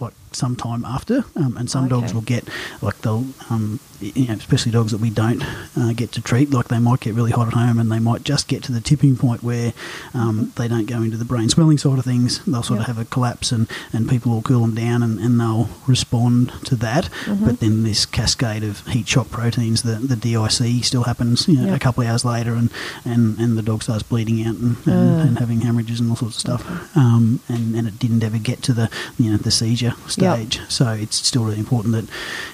like 0.01 0.13
some 0.37 0.57
time 0.57 0.85
after, 0.85 1.25
um, 1.37 1.57
and 1.57 1.71
some 1.71 1.89
dogs 1.89 2.13
will 2.15 2.21
get 2.23 2.49
like 2.81 2.99
they'll 3.03 3.25
um, 3.51 3.81
you 4.01 4.27
know, 4.27 4.35
especially 4.35 4.73
dogs 4.73 4.91
that 4.91 5.01
we 5.01 5.11
don't 5.11 5.45
uh, 5.79 5.93
get 5.95 6.11
to 6.13 6.21
treat, 6.21 6.51
like 6.51 6.67
they 6.67 6.81
might 6.81 6.99
get 6.99 7.15
really 7.15 7.31
hot 7.31 7.47
at 7.47 7.53
home, 7.55 7.79
and 7.79 7.91
they 7.93 8.01
might 8.01 8.25
just 8.25 8.49
get 8.49 8.63
to 8.65 8.73
the 8.73 8.81
tipping 8.81 9.17
point 9.17 9.45
where 9.45 9.73
um, 10.13 10.53
they 10.57 10.67
don't 10.67 10.87
go 10.87 11.03
into 11.03 11.17
the 11.17 11.25
brain 11.25 11.49
swelling 11.49 11.79
side 11.79 11.99
of 11.99 12.05
things. 12.05 12.45
They'll 12.45 12.65
sort 12.65 12.81
Yep. 12.81 12.89
of 12.89 12.97
have 12.97 13.07
a 13.07 13.09
collapse, 13.09 13.53
and, 13.53 13.69
and 13.93 14.09
people 14.09 14.33
will 14.33 14.43
cool 14.43 14.63
them 14.63 14.75
down, 14.75 15.05
and, 15.05 15.21
and 15.21 15.39
they'll 15.39 15.69
respond 15.87 16.51
to 16.65 16.75
that. 16.77 17.05
Mm-hmm. 17.27 17.45
But 17.47 17.61
then 17.61 17.85
this 17.85 18.05
cascade 18.05 18.65
of 18.65 18.85
heat 18.89 19.07
shock 19.07 19.31
proteins, 19.31 19.83
the 19.83 19.95
the 19.95 20.17
DIC, 20.17 20.85
still 20.85 21.05
happens 21.05 21.47
you 21.47 21.59
know, 21.59 21.67
Yep. 21.67 21.77
a 21.77 21.79
couple 21.79 22.03
of 22.03 22.09
hours 22.09 22.25
later, 22.25 22.55
and, 22.55 22.71
and, 23.05 23.39
and 23.39 23.57
the 23.57 23.63
dog 23.63 23.85
starts 23.85 24.03
bleeding 24.03 24.45
out 24.45 24.57
and, 24.57 24.77
and, 24.87 25.21
Ah. 25.21 25.23
and 25.27 25.39
having 25.39 25.61
hemorrhages 25.61 26.01
and 26.01 26.11
all 26.11 26.17
sorts 26.17 26.37
of 26.37 26.41
stuff. 26.41 26.97
Um, 26.97 27.39
and, 27.49 27.77
and 27.77 27.87
it 27.87 28.01
didn't 28.01 28.25
ever 28.25 28.39
get 28.39 28.63
to 28.65 28.73
the 28.73 28.91
you 29.17 29.31
know 29.31 29.37
the 29.37 29.51
seizure 29.53 29.95
stage. 30.09 30.22
So 30.69 30.89
it's 30.91 31.17
still 31.17 31.45
really 31.45 31.59
important 31.59 31.95
that 31.95 32.07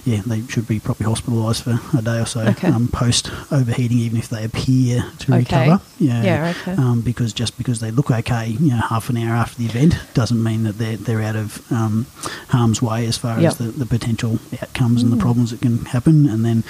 yeah 0.05 0.23
they 0.27 0.43
should 0.49 0.67
be 0.67 0.81
properly 0.81 1.09
hospitalised 1.11 1.63
for 1.63 1.99
a 1.99 2.03
day 2.03 2.19
or 2.21 2.27
so 2.27 2.41
Okay. 2.41 2.69
um, 2.69 2.89
post 2.89 3.31
overheating, 3.53 3.99
even 3.99 4.19
if 4.19 4.29
they 4.29 4.45
appear 4.45 5.05
to 5.21 5.33
Okay. 5.35 5.39
recover. 5.39 5.81
Yeah, 5.99 6.23
Yeah, 6.23 6.55
okay. 6.61 6.73
Um, 6.81 7.01
because 7.01 7.33
just 7.33 7.57
because 7.59 7.81
they 7.81 7.91
look 7.91 8.11
okay, 8.11 8.49
you 8.61 8.71
know, 8.71 8.77
half 8.89 9.11
an 9.11 9.17
hour 9.17 9.35
after 9.35 9.59
the 9.59 9.67
event 9.67 9.97
doesn't 10.15 10.43
mean 10.43 10.63
that 10.65 10.79
they're 10.79 10.97
they're 10.97 11.23
out 11.23 11.37
of 11.37 11.61
um, 11.73 12.07
harm's 12.49 12.81
way 12.83 13.07
as 13.07 13.17
far 13.19 13.39
Yep. 13.41 13.49
as 13.53 13.59
the, 13.59 13.65
the 13.65 13.87
potential 13.87 14.39
outcomes 14.63 15.03
and 15.03 15.13
the 15.13 15.17
problems 15.17 15.51
that 15.51 15.61
can 15.61 15.85
happen. 15.87 16.29
And 16.29 16.45
then 16.45 16.65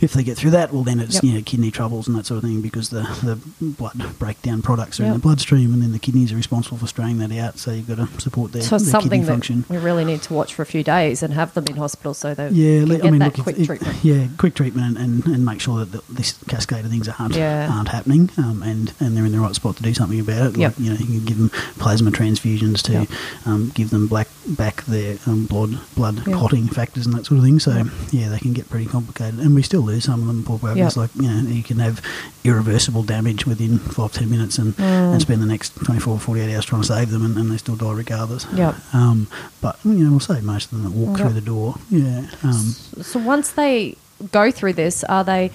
if 0.00 0.12
they 0.12 0.22
get 0.22 0.36
through 0.36 0.50
that, 0.52 0.72
well, 0.72 0.82
then 0.84 1.00
it's 1.00 1.14
Yep. 1.16 1.24
you 1.24 1.32
know 1.34 1.42
kidney 1.42 1.70
troubles 1.70 2.08
and 2.08 2.16
that 2.16 2.26
sort 2.26 2.38
of 2.38 2.44
thing 2.44 2.60
because 2.60 2.88
the 2.90 3.02
the 3.22 3.36
blood 3.60 4.18
breakdown 4.18 4.62
products 4.62 5.00
are 5.00 5.04
in 5.04 5.12
the 5.12 5.18
bloodstream, 5.18 5.72
and 5.72 5.82
then 5.82 5.92
the 5.92 5.98
kidneys 5.98 6.32
are 6.32 6.36
responsible 6.36 6.78
for 6.78 6.86
straying 6.86 7.18
that 7.18 7.32
out. 7.32 7.58
So 7.58 7.72
you've 7.72 7.88
got 7.88 7.96
to 7.98 8.08
support 8.20 8.52
their, 8.52 8.62
So 8.62 8.78
their 8.78 8.90
something 8.90 9.10
kidney 9.10 9.26
function. 9.26 9.64
we 9.68 9.76
really 9.78 10.04
need 10.04 10.22
to 10.22 10.34
watch 10.38 10.54
for 10.54 10.62
a 10.62 10.66
few 10.66 10.82
days 10.82 11.22
and 11.22 11.34
have 11.34 11.52
them 11.54 11.66
in 11.66 11.76
hospital 11.76 12.14
so 12.14 12.32
they 12.34 12.48
Yeah, 12.50 12.80
can 12.80 12.88
get 12.88 13.04
I 13.04 13.10
mean, 13.10 13.18
that 13.20 13.36
look, 13.36 13.44
quick 13.44 13.58
it- 13.58 13.66
treatment. 13.66 13.96
Yeah, 14.04 14.28
quick 14.38 14.54
treatment 14.54 14.96
and, 14.96 15.24
and, 15.24 15.34
and 15.34 15.44
make 15.44 15.60
sure 15.60 15.84
that 15.84 15.90
the, 15.92 16.00
this 16.14 16.38
cascade 16.48 16.84
of 16.84 16.90
things 16.90 17.08
aren't 17.08 17.34
Yeah. 17.36 17.68
aren't 17.70 17.88
happening, 17.88 18.30
um, 18.38 18.62
and 18.62 18.92
and 19.00 19.16
they're 19.16 19.26
in 19.26 19.32
the 19.32 19.40
right 19.40 19.54
spot 19.54 19.76
to 19.76 19.82
do 19.82 19.92
something 19.92 20.20
about 20.20 20.42
it. 20.46 20.48
Like, 20.50 20.56
Yep. 20.58 20.74
you 20.78 20.90
know, 20.90 20.96
you 20.98 21.06
can 21.06 21.24
give 21.24 21.38
them 21.38 21.50
plasma 21.78 22.10
transfusions 22.10 22.80
to 22.82 22.92
Yep. 22.92 23.08
um, 23.46 23.72
give 23.74 23.90
them 23.90 24.06
black 24.06 24.28
back 24.46 24.84
their 24.84 25.18
um, 25.26 25.44
blood 25.46 25.78
blood 25.96 26.16
Yep. 26.26 26.36
clotting 26.38 26.68
factors 26.68 27.04
and 27.06 27.14
that 27.14 27.26
sort 27.26 27.38
of 27.38 27.44
thing. 27.44 27.58
So 27.58 27.84
yeah, 28.12 28.28
they 28.30 28.38
can 28.38 28.52
get 28.54 28.70
pretty 28.70 28.86
complicated, 28.86 29.40
and 29.40 29.54
we 29.54 29.62
still 29.62 29.82
lose 29.82 30.04
some 30.04 30.20
of 30.22 30.26
them. 30.28 30.44
Poor 30.44 30.58
Yep. 30.74 30.96
like 30.96 31.10
you 31.16 31.28
know, 31.28 31.40
you 31.50 31.62
can 31.62 31.78
have 31.80 32.00
irreversible 32.44 33.02
damage 33.02 33.46
within 33.46 33.78
five 33.78 34.12
ten 34.12 34.30
minutes, 34.30 34.58
and, 34.58 34.76
Mm. 34.76 35.12
and 35.12 35.20
spend 35.22 35.42
the 35.42 35.46
next 35.46 35.74
24, 35.84 36.18
48 36.18 36.54
hours 36.54 36.64
trying 36.64 36.82
to 36.82 36.86
save 36.88 37.10
them, 37.10 37.24
and, 37.24 37.36
and 37.36 37.50
they 37.50 37.56
still 37.56 37.76
die 37.76 37.92
regardless. 37.92 38.46
Yep. 38.54 38.74
Um, 38.94 39.26
but 39.60 39.78
you 39.84 39.92
know, 40.04 40.10
we'll 40.12 40.20
save 40.28 40.44
most 40.44 40.70
of 40.72 40.82
them 40.82 40.84
that 40.84 40.92
walk 40.96 41.18
through 41.18 41.30
the 41.32 41.40
door. 41.40 41.74
Yeah. 41.90 42.26
Um, 42.42 42.74
So 43.02 43.18
once 43.18 43.50
they 43.52 43.96
go 44.32 44.50
through 44.50 44.74
this, 44.74 45.04
are 45.04 45.24
they? 45.24 45.50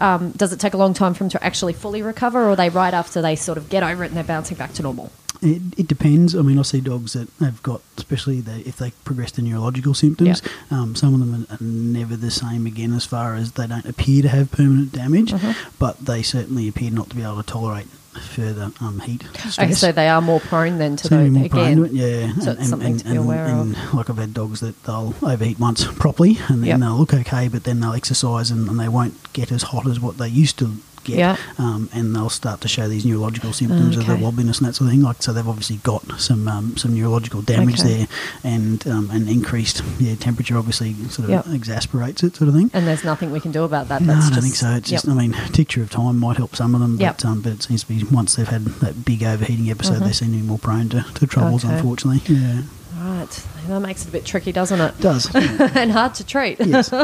Um, 0.00 0.30
does 0.32 0.52
it 0.52 0.60
take 0.60 0.74
a 0.74 0.76
long 0.76 0.94
time 0.94 1.12
for 1.14 1.24
them 1.24 1.30
to 1.30 1.44
actually 1.44 1.72
fully 1.72 2.02
recover, 2.02 2.44
or 2.44 2.50
are 2.50 2.56
they 2.56 2.68
right 2.68 2.94
after 2.94 3.20
they 3.20 3.34
sort 3.34 3.58
of 3.58 3.68
get 3.68 3.82
over 3.82 4.04
it 4.04 4.08
and 4.08 4.16
they're 4.16 4.22
bouncing 4.24 4.56
back 4.56 4.72
to 4.74 4.82
normal? 4.82 5.10
It, 5.42 5.60
it 5.76 5.88
depends. 5.88 6.34
I 6.36 6.42
mean, 6.42 6.58
I 6.58 6.62
see 6.62 6.80
dogs 6.80 7.12
that 7.14 7.28
have 7.40 7.62
got, 7.64 7.80
especially 7.96 8.40
they, 8.40 8.60
if 8.60 8.76
they 8.76 8.92
progress 9.04 9.32
to 9.32 9.42
neurological 9.42 9.94
symptoms, 9.94 10.40
um, 10.70 10.94
some 10.94 11.14
of 11.14 11.20
them 11.20 11.46
are, 11.50 11.54
are 11.54 11.58
never 11.60 12.14
the 12.16 12.30
same 12.30 12.64
again 12.66 12.92
as 12.92 13.06
far 13.06 13.34
as 13.34 13.52
they 13.52 13.66
don't 13.66 13.86
appear 13.86 14.22
to 14.22 14.28
have 14.28 14.50
permanent 14.52 14.92
damage, 14.92 15.32
Uh-huh. 15.32 15.52
but 15.80 15.98
they 16.06 16.22
certainly 16.22 16.68
appear 16.68 16.90
not 16.92 17.10
to 17.10 17.16
be 17.16 17.22
able 17.22 17.36
to 17.42 17.42
tolerate 17.42 17.86
further 18.18 18.70
um, 18.80 19.00
heat 19.00 19.22
stress. 19.34 19.58
Okay, 19.58 19.72
so 19.72 19.92
they 19.92 20.08
are 20.08 20.20
more 20.20 20.40
prone 20.40 20.78
then 20.78 20.96
to 20.96 21.08
the 21.08 21.16
be 21.16 21.30
more 21.30 21.48
prone 21.48 21.64
again. 21.64 21.76
to 21.78 21.84
it, 21.84 21.92
yeah. 21.92 22.32
So 22.40 22.50
it's 22.52 22.68
something 22.68 22.98
to 22.98 23.04
be 23.10 23.16
aware 23.16 23.46
and, 23.46 23.76
like 23.94 24.10
I've 24.10 24.18
had 24.18 24.34
dogs 24.34 24.60
that 24.60 24.82
they'll 24.84 25.14
overheat 25.22 25.58
once 25.58 25.84
properly, 25.84 26.38
and 26.48 26.62
then 26.62 26.66
Yep. 26.68 26.80
they'll 26.80 26.96
look 26.96 27.14
okay, 27.14 27.48
but 27.48 27.64
then 27.64 27.80
they'll 27.80 27.92
exercise 27.94 28.50
and, 28.50 28.68
and 28.68 28.78
they 28.78 28.88
won't 28.88 29.32
get 29.32 29.50
as 29.52 29.62
hot 29.64 29.86
as 29.86 29.98
what 30.00 30.18
they 30.18 30.28
used 30.28 30.58
to 30.58 30.76
Yeah. 31.16 31.36
um, 31.58 31.88
and 31.92 32.14
they'll 32.14 32.28
start 32.30 32.60
to 32.62 32.68
show 32.68 32.88
these 32.88 33.04
neurological 33.06 33.52
symptoms 33.52 33.96
of 33.96 34.06
the 34.06 34.12
Okay. 34.12 34.22
wobbliness 34.22 34.58
and 34.58 34.68
that 34.68 34.74
sort 34.74 34.86
of 34.88 34.90
thing. 34.90 35.02
Like 35.02 35.22
so, 35.22 35.32
they've 35.32 35.48
obviously 35.48 35.76
got 35.78 36.02
some 36.20 36.46
um, 36.48 36.76
some 36.76 36.94
neurological 36.94 37.42
damage 37.42 37.80
Okay. 37.80 37.88
there, 37.98 38.06
and 38.44 38.86
um, 38.86 39.10
an 39.10 39.28
increased 39.28 39.82
yeah 39.98 40.14
temperature 40.14 40.56
obviously 40.58 40.94
sort 41.08 41.24
of 41.24 41.30
Yep. 41.30 41.46
exasperates 41.54 42.22
it, 42.22 42.36
sort 42.36 42.48
of 42.48 42.54
thing. 42.54 42.70
And 42.74 42.86
there's 42.86 43.04
nothing 43.04 43.30
we 43.30 43.40
can 43.40 43.52
do 43.52 43.64
about 43.64 43.88
that. 43.88 44.02
No, 44.02 44.14
I 44.14 44.20
don't 44.20 44.28
just, 44.30 44.42
think 44.42 44.54
so. 44.54 44.70
It's 44.72 44.90
just. 44.90 45.08
I 45.08 45.14
mean, 45.14 45.32
tincture 45.52 45.82
of 45.82 45.90
time 45.90 46.18
might 46.18 46.36
help 46.36 46.54
some 46.56 46.74
of 46.74 46.80
them, 46.80 46.96
Yep. 47.00 47.16
but 47.18 47.24
um, 47.24 47.40
but 47.40 47.52
it 47.52 47.62
seems 47.62 47.82
to 47.84 47.88
be 47.88 48.02
once 48.04 48.36
they've 48.36 48.46
had 48.48 48.64
that 48.80 49.04
big 49.04 49.22
overheating 49.22 49.70
episode, 49.70 49.98
Mhm. 50.02 50.06
they 50.06 50.12
seem 50.12 50.32
to 50.32 50.36
be 50.38 50.42
more 50.42 50.58
prone 50.58 50.88
to, 50.90 51.04
to 51.14 51.26
troubles, 51.26 51.64
Okay. 51.64 51.74
unfortunately. 51.76 52.22
Yeah, 52.34 52.62
Right, 53.00 53.44
that 53.68 53.80
makes 53.80 54.02
it 54.04 54.08
a 54.08 54.10
bit 54.10 54.24
tricky, 54.24 54.50
doesn't 54.52 54.80
it? 54.80 54.94
it 54.98 55.00
does. 55.00 55.30
and 55.34 55.92
hard 55.92 56.14
to 56.14 56.24
treat. 56.24 56.58
yes. 56.60 56.90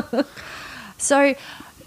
So, 0.96 1.34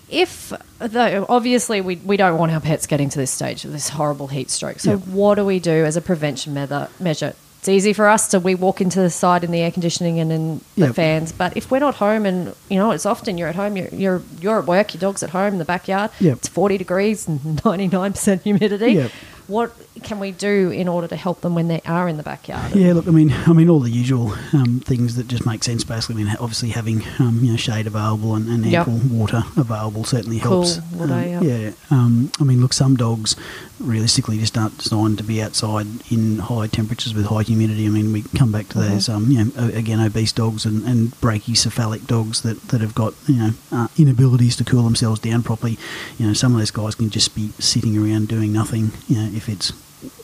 if 0.10 0.54
though 0.80 1.26
obviously 1.30 1.82
we, 1.82 1.98
we 1.98 2.18
don't 2.18 2.38
want 2.38 2.52
our 2.52 2.60
pets 2.62 2.88
getting 2.88 3.10
to 3.10 3.20
this 3.20 3.32
stage 3.32 3.66
of 3.66 3.72
this 3.72 3.90
horrible 3.90 4.28
heat 4.28 4.50
stroke. 4.50 4.80
So, 4.80 4.98
what 4.98 5.36
do 5.36 5.46
we 5.46 5.60
do 5.60 5.86
as 5.86 5.98
a 5.98 6.02
prevention 6.02 6.54
measure? 6.54 6.90
measure? 7.00 7.34
It's 7.60 7.70
easy 7.70 7.92
for 7.92 8.08
us 8.08 8.30
to 8.30 8.40
we 8.40 8.56
walk 8.56 8.82
into 8.82 9.02
the 9.02 9.10
side 9.10 9.44
in 9.44 9.52
the 9.52 9.60
air 9.60 9.72
conditioning 9.72 10.20
and 10.20 10.32
in 10.32 10.62
the 10.76 10.94
fans, 10.94 11.32
but 11.32 11.58
if 11.58 11.72
we're 11.72 11.80
not 11.80 11.96
home 11.96 12.26
and 12.26 12.56
you 12.70 12.78
know 12.78 12.92
it's 12.92 13.06
often 13.06 13.38
you're 13.38 13.50
at 13.50 13.56
home, 13.56 13.76
you're 13.76 13.90
you're, 13.90 14.22
you're 14.40 14.60
at 14.60 14.66
work, 14.66 14.94
your 14.94 15.02
dog's 15.02 15.24
at 15.24 15.32
home 15.32 15.54
in 15.54 15.60
the 15.60 15.66
backyard. 15.66 16.12
Yep. 16.20 16.38
It's 16.38 16.48
forty 16.48 16.78
degrees 16.78 17.28
and 17.28 17.64
ninety 17.66 17.88
nine 17.88 18.14
percent 18.14 18.44
humidity. 18.44 19.10
What 19.48 19.74
can 20.04 20.20
we 20.20 20.32
do 20.32 20.70
in 20.72 20.88
order 20.90 21.08
to 21.08 21.16
help 21.16 21.40
them 21.42 21.56
when 21.56 21.70
they 21.70 21.82
are 21.86 22.08
in 22.10 22.18
the 22.18 22.24
backyard? 22.24 22.76
Yeah, 22.76 22.94
look, 22.94 23.08
I 23.08 23.12
mean, 23.12 23.32
I 23.32 23.54
mean, 23.54 23.70
all 23.70 23.80
the 23.80 23.90
usual 23.90 24.34
um, 24.54 24.82
things 24.84 25.16
that 25.16 25.28
just 25.30 25.46
make 25.46 25.64
sense. 25.64 25.84
Basically, 25.86 26.22
I 26.22 26.26
mean, 26.26 26.36
obviously 26.40 26.70
having 26.70 27.04
um, 27.20 27.40
you 27.42 27.52
know 27.52 27.58
shade 27.58 27.88
available 27.88 28.36
and, 28.36 28.48
and 28.50 28.66
Yep. 28.66 28.88
ample 28.90 29.18
water 29.18 29.44
available 29.56 30.04
certainly 30.04 30.40
Cool 30.40 30.64
helps. 30.66 30.82
water, 30.92 31.14
Um. 31.14 31.44
Yeah, 31.44 31.72
um, 31.90 32.32
I 32.40 32.44
mean, 32.44 32.60
look, 32.62 32.74
some 32.74 32.96
dogs 32.98 33.36
realistically 33.80 34.38
just 34.38 34.58
aren't 34.58 34.78
designed 34.80 35.18
to 35.20 35.24
be 35.24 35.42
outside 35.42 35.88
in 36.12 36.40
high 36.40 36.68
temperatures 36.68 37.14
with 37.14 37.28
high 37.28 37.44
humidity. 37.44 37.86
I 37.86 37.90
mean, 37.90 38.12
we 38.12 38.24
come 38.36 38.52
back 38.52 38.70
to 38.70 38.80
Mhm. 38.80 38.90
those, 38.90 39.08
um, 39.10 39.32
you 39.32 39.46
know, 39.46 39.52
again, 39.74 40.00
obese 40.00 40.32
dogs 40.34 40.66
and, 40.66 40.84
and 40.84 41.12
brachycephalic 41.22 42.06
dogs 42.08 42.42
that, 42.42 42.62
that 42.70 42.82
have 42.82 42.96
got 42.96 43.14
you 43.28 43.36
know 43.36 43.52
uh, 43.72 43.88
inabilities 43.98 44.56
to 44.58 44.64
cool 44.66 44.84
themselves 44.84 45.20
down 45.20 45.42
properly. 45.44 45.78
You 46.18 46.28
know, 46.28 46.34
some 46.34 46.54
of 46.54 46.60
those 46.60 46.72
guys 46.72 46.96
can 46.96 47.10
just 47.10 47.34
be 47.36 47.52
sitting 47.60 47.98
around 47.98 48.28
doing 48.28 48.52
nothing. 48.52 48.92
You 49.08 49.16
know, 49.18 49.30
if 49.38 49.48
it's 49.50 49.72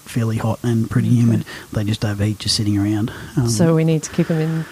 fairly 0.06 0.38
hot 0.38 0.60
and 0.64 0.90
pretty 0.90 1.08
Okay. 1.08 1.18
humid, 1.18 1.46
they 1.72 1.84
just 1.84 2.04
overheat 2.06 2.40
just 2.40 2.56
sitting 2.56 2.78
around. 2.78 3.12
Um, 3.38 3.48
So 3.48 3.74
we 3.76 3.84
need 3.84 4.04
to 4.04 4.12
keep 4.12 4.28
them 4.28 4.66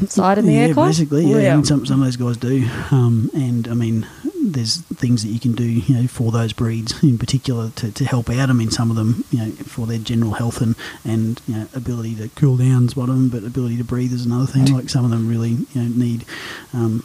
inside 0.00 0.38
in 0.38 0.46
the 0.46 0.56
air. 0.56 0.68
yeah, 0.68 0.74
aircon. 0.74 0.86
basically, 0.88 1.26
yeah. 1.26 1.38
Yeah. 1.38 1.62
Some 1.62 1.86
some 1.86 2.00
of 2.00 2.06
those 2.06 2.16
guys 2.16 2.36
do, 2.36 2.68
um, 2.90 3.30
and 3.34 3.68
I 3.68 3.74
mean, 3.74 4.06
there's 4.42 4.78
things 4.96 5.22
that 5.22 5.28
you 5.28 5.38
can 5.38 5.52
do, 5.52 5.64
you 5.64 5.94
know, 5.94 6.06
for 6.08 6.32
those 6.32 6.52
breeds 6.52 7.00
in 7.02 7.18
particular 7.18 7.70
to, 7.76 7.92
to 7.92 8.04
help 8.04 8.30
out. 8.30 8.50
I 8.50 8.52
mean, 8.52 8.70
some 8.70 8.90
of 8.90 8.96
them, 8.96 9.24
you 9.30 9.38
know, 9.38 9.50
for 9.66 9.86
their 9.86 9.98
general 9.98 10.32
health 10.32 10.60
and 10.60 10.74
and 11.04 11.40
you 11.46 11.54
know, 11.56 11.66
ability 11.74 12.16
to 12.16 12.28
cool 12.34 12.56
down 12.56 12.86
is 12.86 12.96
one 12.96 13.10
of 13.10 13.14
them, 13.16 13.28
but 13.28 13.44
ability 13.44 13.76
to 13.76 13.84
breathe 13.84 14.12
is 14.12 14.24
another 14.26 14.46
thing. 14.46 14.64
Like 14.74 14.88
some 14.88 15.04
of 15.04 15.10
them 15.12 15.28
really, 15.28 15.50
you 15.74 15.82
know, 15.82 15.88
need. 16.06 16.24
Um, 16.72 17.04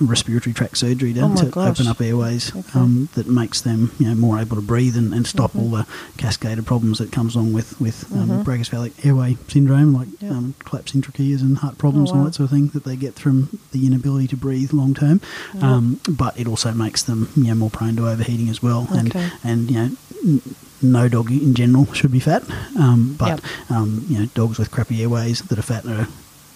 respiratory 0.00 0.52
tract 0.52 0.76
surgery 0.78 1.12
to, 1.14 1.20
Oh 1.20 1.36
to 1.36 1.46
gosh. 1.46 1.70
open 1.80 1.86
up 1.86 2.00
airways 2.00 2.50
Okay. 2.50 2.60
Mm-hmm. 2.60 2.78
um, 2.78 3.08
that 3.14 3.26
makes 3.28 3.60
them 3.60 3.92
you 3.98 4.08
know 4.08 4.14
more 4.14 4.38
able 4.40 4.56
to 4.56 4.62
breathe 4.62 4.96
and, 4.96 5.14
and 5.14 5.26
stop 5.26 5.54
all 5.56 5.70
the 5.70 5.86
cascaded 6.16 6.66
problems 6.66 6.98
that 6.98 7.12
comes 7.12 7.34
along 7.36 7.52
with 7.52 7.80
with 7.80 8.10
um, 8.12 8.44
brachycephalic 8.44 9.04
airway 9.06 9.36
syndrome 9.48 9.92
like 9.94 10.08
Yep. 10.20 10.30
um, 10.32 10.54
collapsing 10.60 11.02
tracheas 11.02 11.40
and 11.42 11.58
heart 11.58 11.78
problems 11.78 12.10
Oh, 12.10 12.12
and 12.14 12.20
all 12.20 12.24
that 12.26 12.34
sort 12.34 12.44
of 12.46 12.50
thing 12.50 12.68
that 12.68 12.84
they 12.84 12.96
get 12.96 13.14
from 13.18 13.58
the 13.72 13.86
inability 13.86 14.26
to 14.28 14.36
breathe 14.36 14.72
long 14.72 14.94
term. 14.94 15.20
Um, 15.60 16.00
but 16.08 16.38
it 16.38 16.46
also 16.48 16.72
makes 16.72 17.02
them 17.02 17.28
you 17.36 17.44
know 17.44 17.54
more 17.54 17.70
prone 17.70 17.96
to 17.96 18.08
overheating 18.08 18.48
as 18.48 18.62
well. 18.62 18.88
Okay. 18.92 19.00
And 19.00 19.32
and 19.44 19.70
you 19.70 19.76
know. 19.76 19.90
n- 20.24 20.42
No 20.82 21.08
dog 21.08 21.30
in 21.30 21.54
general 21.54 21.86
should 21.94 22.12
be 22.12 22.20
fat, 22.20 22.42
um, 22.76 23.14
but 23.18 23.28
Yep. 23.28 23.40
um, 23.70 24.04
you 24.08 24.18
know 24.18 24.26
dogs 24.34 24.58
with 24.58 24.70
crappy 24.70 25.00
airways 25.00 25.40
that 25.48 25.58
are 25.58 25.62
fat 25.62 25.86
are 25.86 26.08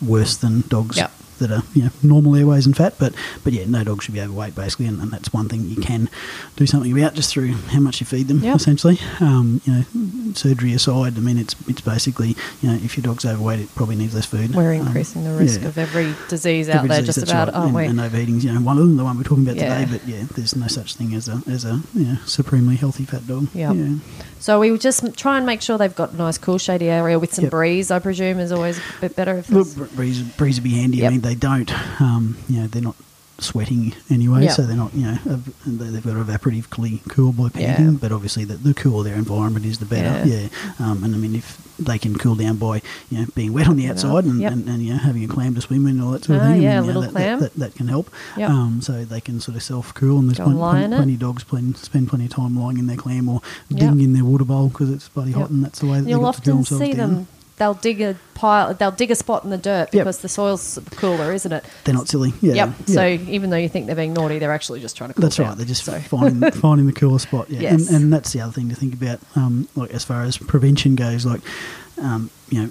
worse 0.05 0.37
than 0.37 0.65
dogs 0.69 0.97
Yep. 0.99 1.11
That 1.39 1.51
are 1.51 1.63
you 1.75 1.83
know 1.85 1.91
normal 2.03 2.37
airways 2.37 2.67
and 2.67 2.77
fat. 2.77 2.95
But 2.99 3.15
but 3.45 3.53
yeah, 3.53 3.65
no 3.67 3.85
dog 3.85 4.03
should 4.03 4.15
be 4.15 4.21
overweight 4.21 4.55
basically, 4.55 4.87
and, 4.87 5.01
and 5.01 5.11
that's 5.11 5.33
one 5.33 5.49
thing 5.49 5.69
you 5.69 5.77
can 5.77 6.09
do 6.57 6.67
something 6.67 6.93
about 6.97 7.15
just 7.15 7.31
through 7.33 7.53
how 7.53 7.81
much 7.81 8.01
you 8.01 8.07
feed 8.07 8.29
them. 8.29 8.39
Yep. 8.41 8.57
Essentially, 8.57 8.99
um, 9.21 9.61
you 9.65 9.73
know, 9.73 10.33
surgery 10.35 10.73
aside, 10.73 11.17
I 11.17 11.21
mean 11.21 11.39
it's 11.39 11.55
it's 11.69 11.81
basically 11.81 12.37
you 12.63 12.69
know 12.71 12.75
if 12.77 12.97
your 12.97 13.03
dog's 13.03 13.25
overweight, 13.25 13.61
it 13.61 13.75
probably 13.75 13.97
needs 13.97 14.15
less 14.15 14.27
food. 14.27 14.55
We're 14.55 14.75
Um, 14.75 14.87
increasing 14.87 15.25
the 15.25 15.33
risk 15.33 15.63
yeah. 15.63 15.69
of 15.69 15.79
every 15.79 16.15
disease 16.29 16.69
out 16.69 16.77
Every 16.77 16.89
there, 16.89 17.01
disease, 17.01 17.15
just 17.17 17.33
about, 17.33 17.49
right. 17.49 17.55
aren't 17.55 17.67
and, 17.69 17.75
we? 17.77 17.85
And 17.87 18.01
overeating's 18.01 18.45
you 18.45 18.53
know 18.53 18.61
one 18.61 18.77
of 18.79 18.83
them, 18.85 18.97
the 18.97 19.05
one 19.05 19.17
we're 19.17 19.23
talking 19.25 19.45
about 19.45 19.57
Yeah. 19.57 19.79
today. 19.81 19.93
But 19.99 20.09
yeah, 20.09 20.25
there's 20.35 20.55
no 20.57 20.67
such 20.67 20.95
thing 20.95 21.15
as 21.15 21.29
a 21.29 21.43
as 21.49 21.65
a 21.65 21.81
you 21.95 22.05
know, 22.05 22.19
supremely 22.27 22.77
healthy 22.77 23.05
fat 23.05 23.27
dog. 23.27 23.49
Yep. 23.55 23.75
Yeah. 23.77 23.95
So 24.41 24.61
we 24.61 24.71
would 24.71 24.81
just 24.81 25.05
try 25.17 25.37
and 25.37 25.45
make 25.47 25.61
sure 25.63 25.79
they've 25.79 25.95
got 25.95 26.13
a 26.13 26.17
nice, 26.17 26.39
cool, 26.39 26.59
shady 26.59 26.89
area 26.89 27.19
with 27.19 27.35
some 27.35 27.45
Yep. 27.47 27.51
breeze. 27.51 27.91
I 27.91 27.99
presume 27.99 28.39
is 28.39 28.53
always 28.53 28.79
a 28.79 28.83
bit 29.01 29.17
better. 29.17 29.35
If 29.39 29.51
Look, 29.51 29.69
breeze, 29.97 30.23
breeze 30.23 30.57
would 30.57 30.65
be 30.65 30.75
handy. 30.81 30.99
Yep. 30.99 31.07
I 31.07 31.11
mean, 31.11 31.21
they 31.29 31.35
don't, 31.35 31.71
um, 32.01 32.37
you 32.49 32.61
know, 32.61 32.67
they're 32.67 32.83
not 32.91 32.97
sweating 33.41 33.95
anyway, 34.11 34.43
Yep. 34.45 34.53
so 34.57 34.63
they're 34.67 34.77
not, 34.85 34.93
you 34.95 35.03
know, 35.07 35.19
ev- 35.31 35.55
they- 35.65 35.91
they've 35.91 36.03
got 36.03 36.17
evaporatively 36.17 37.01
cool 37.09 37.33
by 37.33 37.51
Yeah. 37.55 37.77
panting. 37.77 37.97
But 37.97 38.11
obviously, 38.11 38.45
the, 38.45 38.55
the 38.57 38.75
cooler 38.75 39.05
their 39.05 39.15
environment 39.15 39.65
is, 39.65 39.79
the 39.79 39.85
better. 39.85 40.27
Yeah. 40.29 40.49
Yeah. 40.49 40.49
Um, 40.85 41.05
and 41.05 41.15
I 41.15 41.19
mean, 41.19 41.35
if 41.37 41.57
they 41.79 41.99
can 41.99 42.17
cool 42.19 42.35
down 42.35 42.57
by, 42.57 42.83
you 43.11 43.19
know, 43.19 43.27
being 43.37 43.53
wet 43.53 43.69
on 43.69 43.77
the 43.77 43.89
outside 43.89 44.25
and, 44.25 44.41
Yep. 44.41 44.53
and, 44.53 44.69
and 44.69 44.83
you 44.83 44.93
know 44.95 44.99
having 44.99 45.23
a 45.23 45.29
clam 45.29 45.55
to 45.55 45.61
swim 45.61 45.87
in 45.87 45.97
and 45.99 46.03
all 46.05 46.11
that 46.11 46.25
sort 46.25 46.39
of 46.41 46.47
Ah, 46.47 46.49
thing. 46.49 46.63
Yeah, 46.63 46.81
mean, 46.81 46.83
a 46.83 46.87
you 46.87 46.95
know, 46.95 47.01
little 47.01 47.03
that, 47.03 47.11
clam. 47.13 47.39
That, 47.41 47.53
that, 47.55 47.59
that 47.61 47.75
can 47.77 47.87
help. 47.87 48.11
Yep. 48.37 48.51
Um, 48.51 48.81
so 48.83 49.05
they 49.05 49.21
can 49.21 49.39
sort 49.41 49.57
of 49.57 49.63
self 49.63 49.95
cool, 49.95 50.19
and 50.19 50.29
there's 50.29 50.39
Go 50.39 50.47
plen- 50.47 50.59
plen- 50.59 50.91
plenty 50.91 51.15
of 51.15 51.21
dogs 51.21 51.45
plen- 51.45 51.77
spend 51.77 52.09
plenty 52.09 52.25
of 52.25 52.33
time 52.33 52.59
lying 52.59 52.79
in 52.79 52.89
their 52.89 52.97
clam 52.97 53.29
or 53.29 53.41
digging 53.71 54.01
in 54.01 54.15
their 54.15 54.25
water 54.25 54.45
bowl 54.45 54.69
because 54.71 54.91
it's 54.91 55.09
bloody 55.09 55.31
hot, 55.33 55.51
and 55.51 55.63
that's 55.65 55.79
the 55.79 55.87
way 55.87 56.01
that 56.01 56.09
You'll 56.11 56.23
got 56.23 56.35
to 56.35 56.41
cool 56.41 56.59
often 56.59 56.77
themselves 56.77 56.85
see 56.85 56.93
down. 56.95 57.15
them. 57.15 57.27
They'll 57.59 57.75
dig 57.75 58.01
a 58.01 58.17
pile. 58.35 58.73
They'll 58.75 58.91
dig 58.93 59.11
a 59.11 59.15
spot 59.15 59.43
in 59.45 59.51
the 59.51 59.59
dirt 59.59 59.89
Yep. 59.93 60.05
because 60.05 60.19
the 60.19 60.29
soil's 60.29 60.79
cooler, 60.93 61.33
isn't 61.33 61.53
it? 61.53 61.65
They're 61.85 61.95
not 61.95 62.09
silly. 62.09 62.33
Yeah. 62.41 62.55
Yep. 62.55 62.71
So 62.87 63.07
even 63.07 63.51
though 63.51 63.57
you 63.57 63.69
think 63.69 63.87
they're 63.87 63.97
being 63.97 64.13
naughty, 64.15 64.39
they're 64.39 64.53
actually 64.53 64.81
just 64.81 64.97
trying 64.97 65.11
to. 65.11 65.15
Cool 65.15 65.23
That's 65.23 65.37
down. 65.37 65.49
right. 65.49 65.57
They're 65.57 65.67
just 65.67 65.85
So- 65.85 65.99
finding 66.01 66.51
finding 66.53 66.87
the 66.87 66.93
cooler 66.93 67.19
spot. 67.19 67.51
Yeah, 67.51 67.61
Yes. 67.61 67.89
and, 67.91 68.05
and 68.05 68.13
that's 68.13 68.33
the 68.33 68.41
other 68.41 68.53
thing 68.53 68.69
to 68.69 68.75
think 68.77 68.95
about. 68.95 69.19
Um, 69.37 69.69
like 69.75 69.91
as 69.91 70.05
far 70.05 70.23
as 70.23 70.37
prevention 70.39 70.95
goes, 70.95 71.27
like 71.27 71.41
um, 72.01 72.31
you 72.49 72.63
know, 72.63 72.71